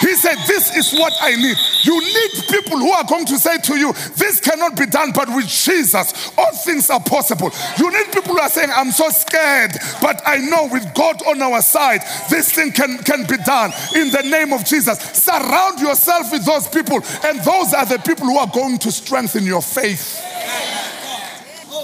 He 0.00 0.14
said, 0.14 0.36
This 0.46 0.76
is 0.76 0.92
what 0.98 1.12
I 1.20 1.34
need. 1.34 1.56
You 1.82 2.00
need 2.00 2.30
people 2.50 2.78
who 2.78 2.90
are 2.92 3.04
going 3.04 3.26
to 3.26 3.38
say 3.38 3.58
to 3.58 3.76
you, 3.76 3.92
This 4.16 4.40
cannot 4.40 4.76
be 4.76 4.86
done, 4.86 5.12
but 5.12 5.28
with 5.28 5.46
Jesus, 5.46 6.32
all 6.38 6.52
things 6.64 6.90
are 6.90 7.00
possible. 7.00 7.50
You 7.78 7.90
need 7.90 8.12
people 8.12 8.34
who 8.34 8.40
are 8.40 8.48
saying, 8.48 8.70
I'm 8.74 8.90
so 8.90 9.08
scared, 9.10 9.72
but 10.00 10.22
I 10.26 10.38
know 10.38 10.68
with 10.70 10.92
God 10.94 11.20
on 11.26 11.42
our 11.42 11.62
side, 11.62 12.02
this 12.30 12.52
thing 12.52 12.72
can, 12.72 12.98
can 12.98 13.26
be 13.26 13.36
done 13.38 13.72
in 13.94 14.10
the 14.10 14.22
name 14.22 14.52
of 14.52 14.64
Jesus. 14.64 14.98
Surround 14.98 15.80
yourself 15.80 16.32
with 16.32 16.44
those 16.44 16.68
people, 16.68 17.00
and 17.24 17.40
those 17.40 17.74
are 17.74 17.86
the 17.86 18.00
people 18.04 18.26
who 18.26 18.38
are 18.38 18.50
going 18.52 18.78
to 18.78 18.92
strengthen 18.92 19.44
your 19.44 19.62
faith. 19.62 20.24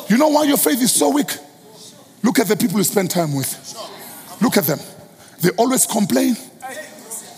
You 0.09 0.18
know 0.18 0.29
why 0.29 0.44
your 0.44 0.59
faith 0.59 0.83
is 0.83 0.92
so 0.92 1.11
weak? 1.11 1.31
Look 2.22 2.38
at 2.38 2.46
the 2.46 2.57
people 2.57 2.79
you 2.79 2.85
spend 2.85 3.11
time 3.11 3.35
with. 3.35 3.61
Look 4.40 4.57
at 4.57 4.64
them. 4.64 4.79
They 5.40 5.50
always 5.50 5.87
complain. 5.87 6.37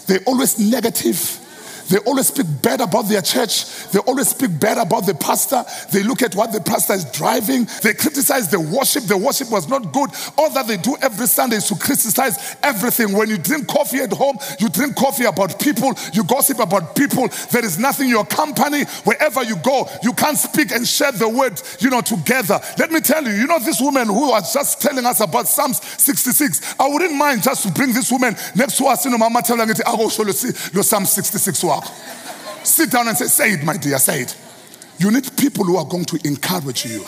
They 0.07 0.19
always 0.25 0.59
negative. 0.59 1.46
They 1.89 1.99
always 1.99 2.29
speak 2.29 2.47
bad 2.63 2.81
about 2.81 3.09
their 3.09 3.23
church. 3.23 3.87
They 3.91 3.99
always 4.01 4.29
speak 4.29 4.59
bad 4.59 4.79
about 4.79 5.07
the 5.07 5.15
pastor. 5.15 5.65
They 5.93 6.03
look 6.03 6.23
at 6.23 6.35
what 6.35 6.53
the 6.53 6.61
pastor 6.61 6.95
is 6.95 7.05
driving. 7.13 7.67
They 7.83 7.95
criticize 7.95 8.51
the 8.51 8.61
worship. 8.61 9.05
The 9.05 9.17
worship 9.17 9.51
was 9.51 9.69
not 9.69 9.93
good. 9.93 10.11
All 10.37 10.51
that 10.51 10.67
they 10.67 10.77
do 10.77 10.97
every 11.01 11.27
Sunday 11.27 11.57
is 11.57 11.69
to 11.69 11.77
criticize 11.77 12.57
everything. 12.63 13.13
When 13.13 13.29
you 13.29 13.39
drink 13.39 13.69
coffee 13.69 13.99
at 13.99 14.13
home, 14.13 14.37
you 14.59 14.69
drink 14.69 14.97
coffee 14.97 15.25
about 15.25 15.61
people. 15.61 15.93
You 16.13 16.25
gossip 16.25 16.59
about 16.59 16.97
people. 16.97 17.29
There 17.51 17.65
is 17.65 17.79
nothing 17.79 18.07
in 18.07 18.11
your 18.11 18.27
company. 18.27 18.85
Wherever 19.05 19.43
you 19.45 19.57
go, 19.57 19.89
you 20.03 20.13
can't 20.13 20.39
speak 20.39 20.73
and 20.73 20.87
share 20.87 21.13
the 21.13 21.29
word, 21.29 21.61
you 21.81 21.91
know, 21.91 22.01
together. 22.01 22.61
Let 22.79 22.91
me 22.91 23.01
tell 23.01 23.25
you, 23.25 23.33
you 23.33 23.47
know, 23.47 23.59
this 23.59 23.81
woman 23.81 24.07
who 24.07 24.31
was 24.31 24.53
just 24.53 24.81
telling 24.81 25.07
us 25.07 25.21
about 25.21 25.49
Psalms 25.49 25.83
66. 25.83 26.75
I 26.81 26.89
wouldn't 26.89 27.15
mind 27.15 27.43
just 27.43 27.63
to 27.63 27.73
bring 27.73 27.93
this 27.93 28.11
woman 28.11 28.37
next 28.55 28.79
to 28.79 28.87
us. 28.87 29.05
You 29.05 29.13
know, 29.13 29.19
Mama 29.19 29.43
telling 29.43 29.71
it, 29.71 29.81
I 29.87 29.95
will 29.95 30.11
show 30.11 30.25
you 30.25 30.33
Psalm 30.83 31.05
66 31.05 31.63
Sit 32.65 32.91
down 32.91 33.09
and 33.09 33.17
say, 33.17 33.27
Say 33.27 33.53
it, 33.53 33.65
my 33.65 33.77
dear, 33.77 33.99
say 33.99 34.23
it. 34.23 34.37
You 34.99 35.11
need 35.11 35.37
people 35.37 35.65
who 35.65 35.77
are 35.77 35.85
going 35.85 36.05
to 36.07 36.19
encourage 36.25 36.87
you, 36.87 37.05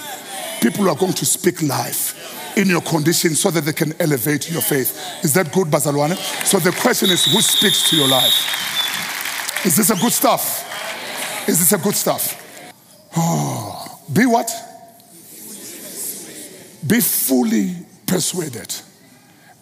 people 0.60 0.84
who 0.84 0.90
are 0.90 0.96
going 0.96 1.14
to 1.14 1.24
speak 1.24 1.62
life 1.62 2.56
in 2.56 2.68
your 2.68 2.82
condition 2.82 3.34
so 3.34 3.50
that 3.50 3.64
they 3.64 3.72
can 3.72 3.94
elevate 4.00 4.50
your 4.50 4.60
faith. 4.60 5.24
Is 5.24 5.32
that 5.34 5.52
good, 5.52 5.68
Bazalwane? 5.68 6.16
So 6.44 6.58
the 6.58 6.72
question 6.72 7.10
is 7.10 7.24
who 7.24 7.40
speaks 7.40 7.88
to 7.90 7.96
your 7.96 8.08
life? 8.08 9.64
Is 9.64 9.76
this 9.76 9.90
a 9.90 9.96
good 9.96 10.12
stuff? 10.12 10.64
Is 11.48 11.58
this 11.58 11.72
a 11.72 11.78
good 11.82 11.94
stuff? 11.94 12.34
Oh, 13.16 14.00
be 14.12 14.26
what? 14.26 14.50
Be 16.86 17.00
fully 17.00 17.74
persuaded. 18.06 18.74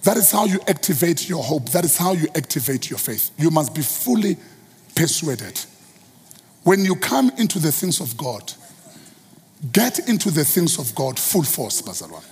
That 0.03 0.17
is 0.17 0.31
how 0.31 0.45
you 0.45 0.61
activate 0.69 1.29
your 1.29 1.43
hope. 1.43 1.71
That 1.71 1.85
is 1.85 1.97
how 1.97 2.13
you 2.13 2.29
activate 2.35 2.91
your 2.91 2.99
faith. 2.99 3.31
You 3.39 3.51
must 3.51 3.75
be 3.75 3.83
fully 3.83 4.37
persuaded. 4.97 5.61
When 6.65 6.85
you 6.85 6.97
come 6.97 7.31
into 7.39 7.61
the 7.61 7.71
things 7.71 8.01
of 8.01 8.17
God, 8.17 8.53
get 9.73 10.09
into 10.09 10.31
the 10.33 10.45
things 10.45 10.79
of 10.81 10.93
God 10.97 11.19
full 11.19 11.45
force, 11.45 11.81
Bazalwa. 11.81 12.25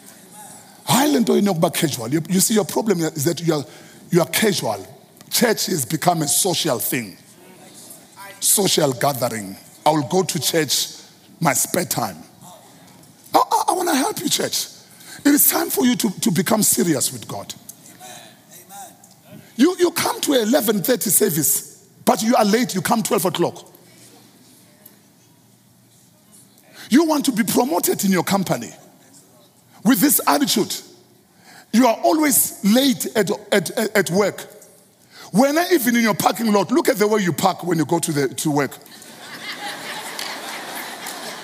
casual. 1.72 2.09
You 2.09 2.40
see, 2.40 2.55
your 2.55 2.64
problem 2.64 3.00
is 3.00 3.24
that 3.24 3.40
you 3.40 3.55
are, 3.55 3.64
you 4.11 4.20
are 4.20 4.29
casual. 4.29 4.85
Church 5.31 5.66
has 5.66 5.85
become 5.85 6.22
a 6.22 6.29
social 6.29 6.79
thing, 6.79 7.16
social 8.40 8.92
gathering. 8.92 9.57
I 9.87 9.90
will 9.90 10.09
go 10.09 10.22
to 10.22 10.40
church 10.40 10.98
my 11.40 11.53
spare 11.53 11.85
time. 11.85 12.16
I, 13.33 13.38
I, 13.38 13.64
I 13.68 13.72
want 13.72 13.88
to 13.88 13.94
help 13.94 14.20
you, 14.20 14.29
church. 14.29 14.66
It 15.24 15.33
is 15.33 15.48
time 15.48 15.70
for 15.70 15.85
you 15.85 15.96
to, 15.96 16.20
to 16.20 16.31
become 16.31 16.62
serious 16.62 17.12
with 17.12 17.29
God. 17.29 17.55
You, 19.57 19.77
you 19.79 19.90
come 19.92 20.20
to 20.22 20.33
11.30 20.33 21.03
service 21.09 21.74
but 22.05 22.23
you 22.23 22.37
are 22.37 22.45
late, 22.45 22.75
you 22.75 22.83
come 22.83 23.03
12 23.03 23.25
o'clock. 23.27 23.71
You 26.90 27.05
want 27.05 27.25
to 27.27 27.33
be 27.33 27.43
promoted 27.43 28.05
in 28.05 28.12
your 28.12 28.25
company 28.25 28.71
with 29.85 30.01
this 30.01 30.21
attitude. 30.27 30.75
You 31.73 31.87
are 31.87 31.97
always 32.05 32.61
late 32.64 33.07
at, 33.17 33.31
at, 33.53 33.71
at 33.97 34.11
work. 34.11 34.47
When 35.33 35.59
even 35.73 35.97
in 35.97 36.03
your 36.03 36.14
parking 36.14 36.53
lot, 36.53 36.71
look 36.71 36.88
at 36.88 36.97
the 36.97 37.09
way 37.09 37.21
you 37.21 37.33
park 37.33 37.64
when 37.64 37.79
you 37.79 37.85
go 37.85 37.99
to, 37.99 38.12
the, 38.12 38.29
to 38.29 38.51
work. 38.51 38.79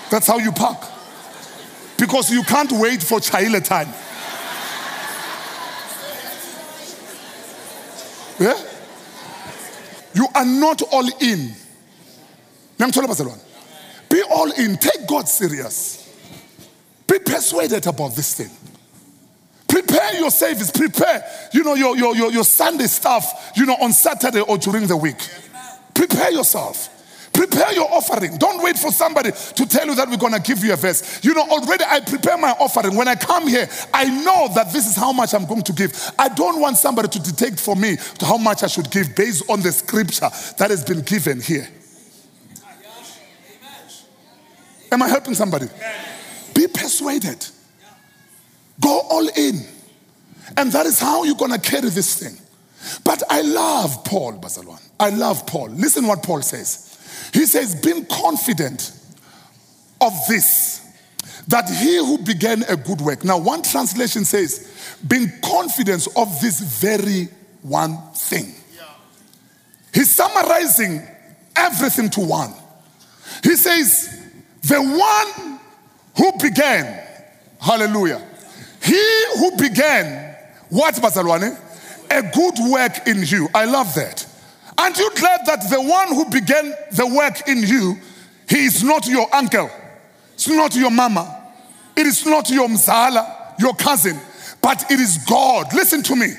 That's 0.09 0.27
how 0.27 0.37
you 0.37 0.51
park. 0.51 0.79
Because 1.97 2.31
you 2.31 2.43
can't 2.43 2.71
wait 2.73 3.03
for 3.03 3.19
Chile 3.19 3.59
time. 3.59 3.89
Yeah? 8.39 8.70
You 10.21 10.27
are 10.35 10.45
not 10.45 10.83
all 10.83 11.09
in. 11.19 11.51
Be 12.77 14.21
all 14.29 14.51
in. 14.51 14.77
Take 14.77 15.07
God 15.07 15.27
serious. 15.27 16.15
Be 17.07 17.17
persuaded 17.17 17.87
about 17.87 18.15
this 18.15 18.35
thing. 18.35 18.51
Prepare 19.67 20.19
your 20.19 20.29
service. 20.29 20.69
Prepare, 20.69 21.25
you 21.53 21.63
know, 21.63 21.73
your, 21.73 21.97
your, 21.97 22.15
your, 22.15 22.31
your 22.31 22.43
Sunday 22.43 22.85
stuff, 22.85 23.51
you 23.55 23.65
know, 23.65 23.75
on 23.81 23.93
Saturday 23.93 24.41
or 24.41 24.59
during 24.59 24.85
the 24.85 24.95
week. 24.95 25.17
Prepare 25.95 26.31
yourself. 26.31 26.89
Prepare 27.41 27.73
your 27.73 27.91
offering. 27.91 28.37
Don't 28.37 28.61
wait 28.61 28.77
for 28.77 28.91
somebody 28.91 29.31
to 29.31 29.65
tell 29.65 29.87
you 29.87 29.95
that 29.95 30.07
we're 30.07 30.17
going 30.17 30.33
to 30.33 30.39
give 30.39 30.63
you 30.63 30.73
a 30.73 30.75
verse. 30.75 31.25
You 31.25 31.33
know, 31.33 31.41
already 31.41 31.83
I 31.83 31.99
prepare 31.99 32.37
my 32.37 32.51
offering. 32.51 32.95
When 32.95 33.07
I 33.07 33.15
come 33.15 33.47
here, 33.47 33.67
I 33.91 34.05
know 34.23 34.47
that 34.53 34.71
this 34.71 34.85
is 34.85 34.95
how 34.95 35.11
much 35.11 35.33
I'm 35.33 35.47
going 35.47 35.63
to 35.63 35.73
give. 35.73 35.91
I 36.19 36.29
don't 36.29 36.61
want 36.61 36.77
somebody 36.77 37.07
to 37.07 37.19
detect 37.19 37.59
for 37.59 37.75
me 37.75 37.97
how 38.19 38.37
much 38.37 38.61
I 38.61 38.67
should 38.67 38.91
give 38.91 39.15
based 39.15 39.49
on 39.49 39.61
the 39.61 39.71
scripture 39.71 40.29
that 40.59 40.69
has 40.69 40.85
been 40.85 41.01
given 41.01 41.41
here. 41.41 41.67
Am 44.91 45.01
I 45.01 45.07
helping 45.07 45.33
somebody? 45.33 45.65
Be 46.53 46.67
persuaded. 46.67 47.43
Go 48.79 49.01
all 49.09 49.27
in. 49.29 49.65
And 50.57 50.71
that 50.73 50.85
is 50.85 50.99
how 50.99 51.23
you're 51.23 51.33
going 51.33 51.59
to 51.59 51.59
carry 51.59 51.89
this 51.89 52.19
thing. 52.19 52.37
But 53.03 53.23
I 53.31 53.41
love 53.41 54.03
Paul, 54.03 54.33
Bazalwan. 54.33 54.79
I 54.99 55.09
love 55.09 55.47
Paul. 55.47 55.69
Listen 55.69 56.05
what 56.05 56.21
Paul 56.21 56.43
says. 56.43 56.90
He 57.33 57.45
says, 57.45 57.75
being 57.75 58.05
confident 58.05 58.93
of 59.99 60.13
this, 60.27 60.79
that 61.47 61.69
he 61.69 61.97
who 61.97 62.17
began 62.17 62.63
a 62.63 62.75
good 62.75 63.01
work. 63.01 63.23
Now, 63.23 63.37
one 63.37 63.61
translation 63.61 64.25
says, 64.25 64.97
being 65.07 65.31
confident 65.43 66.07
of 66.15 66.39
this 66.41 66.59
very 66.59 67.29
one 67.61 67.97
thing. 68.13 68.53
He's 69.93 70.13
summarizing 70.15 71.05
everything 71.55 72.09
to 72.11 72.21
one. 72.21 72.53
He 73.43 73.55
says, 73.55 74.19
the 74.61 74.81
one 74.81 75.59
who 76.17 76.31
began, 76.39 77.05
hallelujah, 77.59 78.25
he 78.83 79.25
who 79.37 79.57
began, 79.57 80.35
what, 80.69 80.95
Bazalwane? 80.95 81.59
A 82.09 82.21
good 82.23 82.71
work 82.71 83.07
in 83.07 83.23
you. 83.23 83.49
I 83.53 83.65
love 83.65 83.93
that. 83.95 84.25
Aren't 84.81 84.97
you 84.97 85.11
glad 85.15 85.41
that 85.45 85.69
the 85.69 85.79
one 85.79 86.07
who 86.07 86.25
began 86.31 86.73
the 86.91 87.05
work 87.05 87.47
in 87.47 87.59
you, 87.59 87.99
he 88.49 88.65
is 88.65 88.83
not 88.83 89.05
your 89.05 89.27
uncle, 89.33 89.69
it's 90.33 90.47
not 90.47 90.75
your 90.75 90.89
mama, 90.89 91.39
it 91.95 92.07
is 92.07 92.25
not 92.25 92.49
your 92.49 92.67
mzala, 92.67 93.59
your 93.59 93.75
cousin, 93.75 94.19
but 94.59 94.89
it 94.89 94.99
is 94.99 95.19
God. 95.29 95.71
Listen 95.71 96.01
to 96.01 96.15
me. 96.15 96.33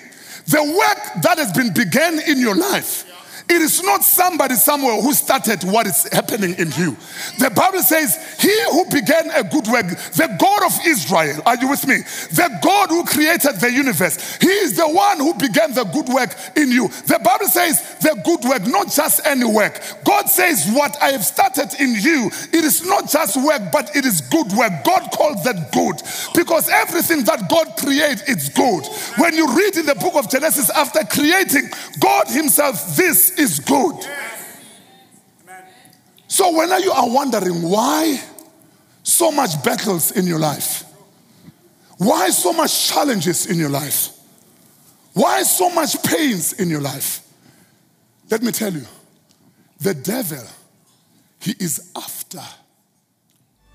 The 0.46 0.60
work 0.60 1.22
that 1.22 1.38
has 1.38 1.52
been 1.52 1.72
begun 1.72 2.18
in 2.26 2.40
your 2.40 2.56
life, 2.56 3.04
it 3.52 3.62
is 3.62 3.82
not 3.82 4.02
somebody 4.02 4.54
somewhere 4.54 5.00
who 5.00 5.12
started 5.12 5.62
what 5.64 5.86
is 5.86 6.08
happening 6.12 6.54
in 6.54 6.72
you. 6.72 6.96
The 7.38 7.52
Bible 7.54 7.82
says, 7.82 8.16
He 8.40 8.52
who 8.72 8.84
began 8.86 9.30
a 9.30 9.44
good 9.44 9.66
work, 9.68 9.88
the 10.16 10.34
God 10.38 10.64
of 10.64 10.86
Israel, 10.86 11.42
are 11.44 11.56
you 11.56 11.68
with 11.68 11.86
me? 11.86 11.98
The 12.32 12.58
God 12.62 12.88
who 12.88 13.04
created 13.04 13.60
the 13.60 13.70
universe, 13.70 14.36
He 14.36 14.48
is 14.48 14.76
the 14.76 14.88
one 14.88 15.18
who 15.18 15.34
began 15.34 15.74
the 15.74 15.84
good 15.84 16.08
work 16.08 16.34
in 16.56 16.70
you. 16.70 16.88
The 16.88 17.20
Bible 17.22 17.46
says, 17.46 17.98
the 18.00 18.20
good 18.24 18.48
work, 18.48 18.66
not 18.66 18.90
just 18.90 19.26
any 19.26 19.44
work. 19.44 19.80
God 20.04 20.28
says, 20.28 20.68
What 20.72 20.96
I 21.00 21.12
have 21.12 21.24
started 21.24 21.74
in 21.80 21.94
you, 21.94 22.30
it 22.52 22.64
is 22.64 22.84
not 22.86 23.08
just 23.08 23.36
work, 23.36 23.70
but 23.72 23.94
it 23.94 24.04
is 24.04 24.20
good 24.20 24.50
work. 24.52 24.72
God 24.84 25.10
calls 25.12 25.44
that 25.44 25.72
good 25.72 26.00
because 26.34 26.68
everything 26.68 27.24
that 27.24 27.48
God 27.48 27.76
creates, 27.76 28.22
it's 28.28 28.48
good. 28.48 28.84
When 29.18 29.34
you 29.34 29.46
read 29.54 29.76
in 29.76 29.86
the 29.86 29.94
book 29.94 30.14
of 30.14 30.30
Genesis, 30.30 30.70
after 30.70 31.04
creating, 31.04 31.70
God 32.00 32.28
Himself, 32.28 32.96
this 32.96 33.38
is 33.42 33.60
good. 33.60 33.96
So 36.28 36.56
when 36.56 36.68
you 36.82 36.92
are 36.92 37.08
wondering 37.08 37.62
why 37.62 38.20
so 39.02 39.30
much 39.30 39.62
battles 39.62 40.12
in 40.12 40.26
your 40.26 40.38
life, 40.38 40.84
why 41.98 42.30
so 42.30 42.52
much 42.52 42.88
challenges 42.88 43.46
in 43.46 43.58
your 43.58 43.68
life, 43.68 44.08
why 45.12 45.42
so 45.42 45.68
much 45.70 46.02
pains 46.02 46.54
in 46.54 46.70
your 46.70 46.80
life, 46.80 47.20
let 48.30 48.42
me 48.42 48.50
tell 48.50 48.72
you, 48.72 48.86
the 49.80 49.94
devil, 49.94 50.44
he 51.40 51.52
is 51.58 51.90
after 51.96 52.42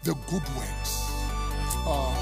the 0.03 0.13
good 0.29 0.43
works. 0.55 1.03
Oh. 1.85 2.16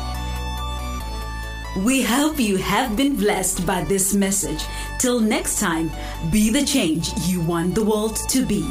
We 1.83 2.03
hope 2.03 2.39
you 2.39 2.55
have 2.55 2.95
been 2.95 3.17
blessed 3.17 3.65
by 3.65 3.83
this 3.83 4.13
message. 4.13 4.63
Till 4.97 5.19
next 5.19 5.59
time, 5.59 5.91
be 6.31 6.49
the 6.49 6.63
change 6.63 7.11
you 7.27 7.41
want 7.41 7.75
the 7.75 7.83
world 7.83 8.15
to 8.29 8.45
be. 8.45 8.63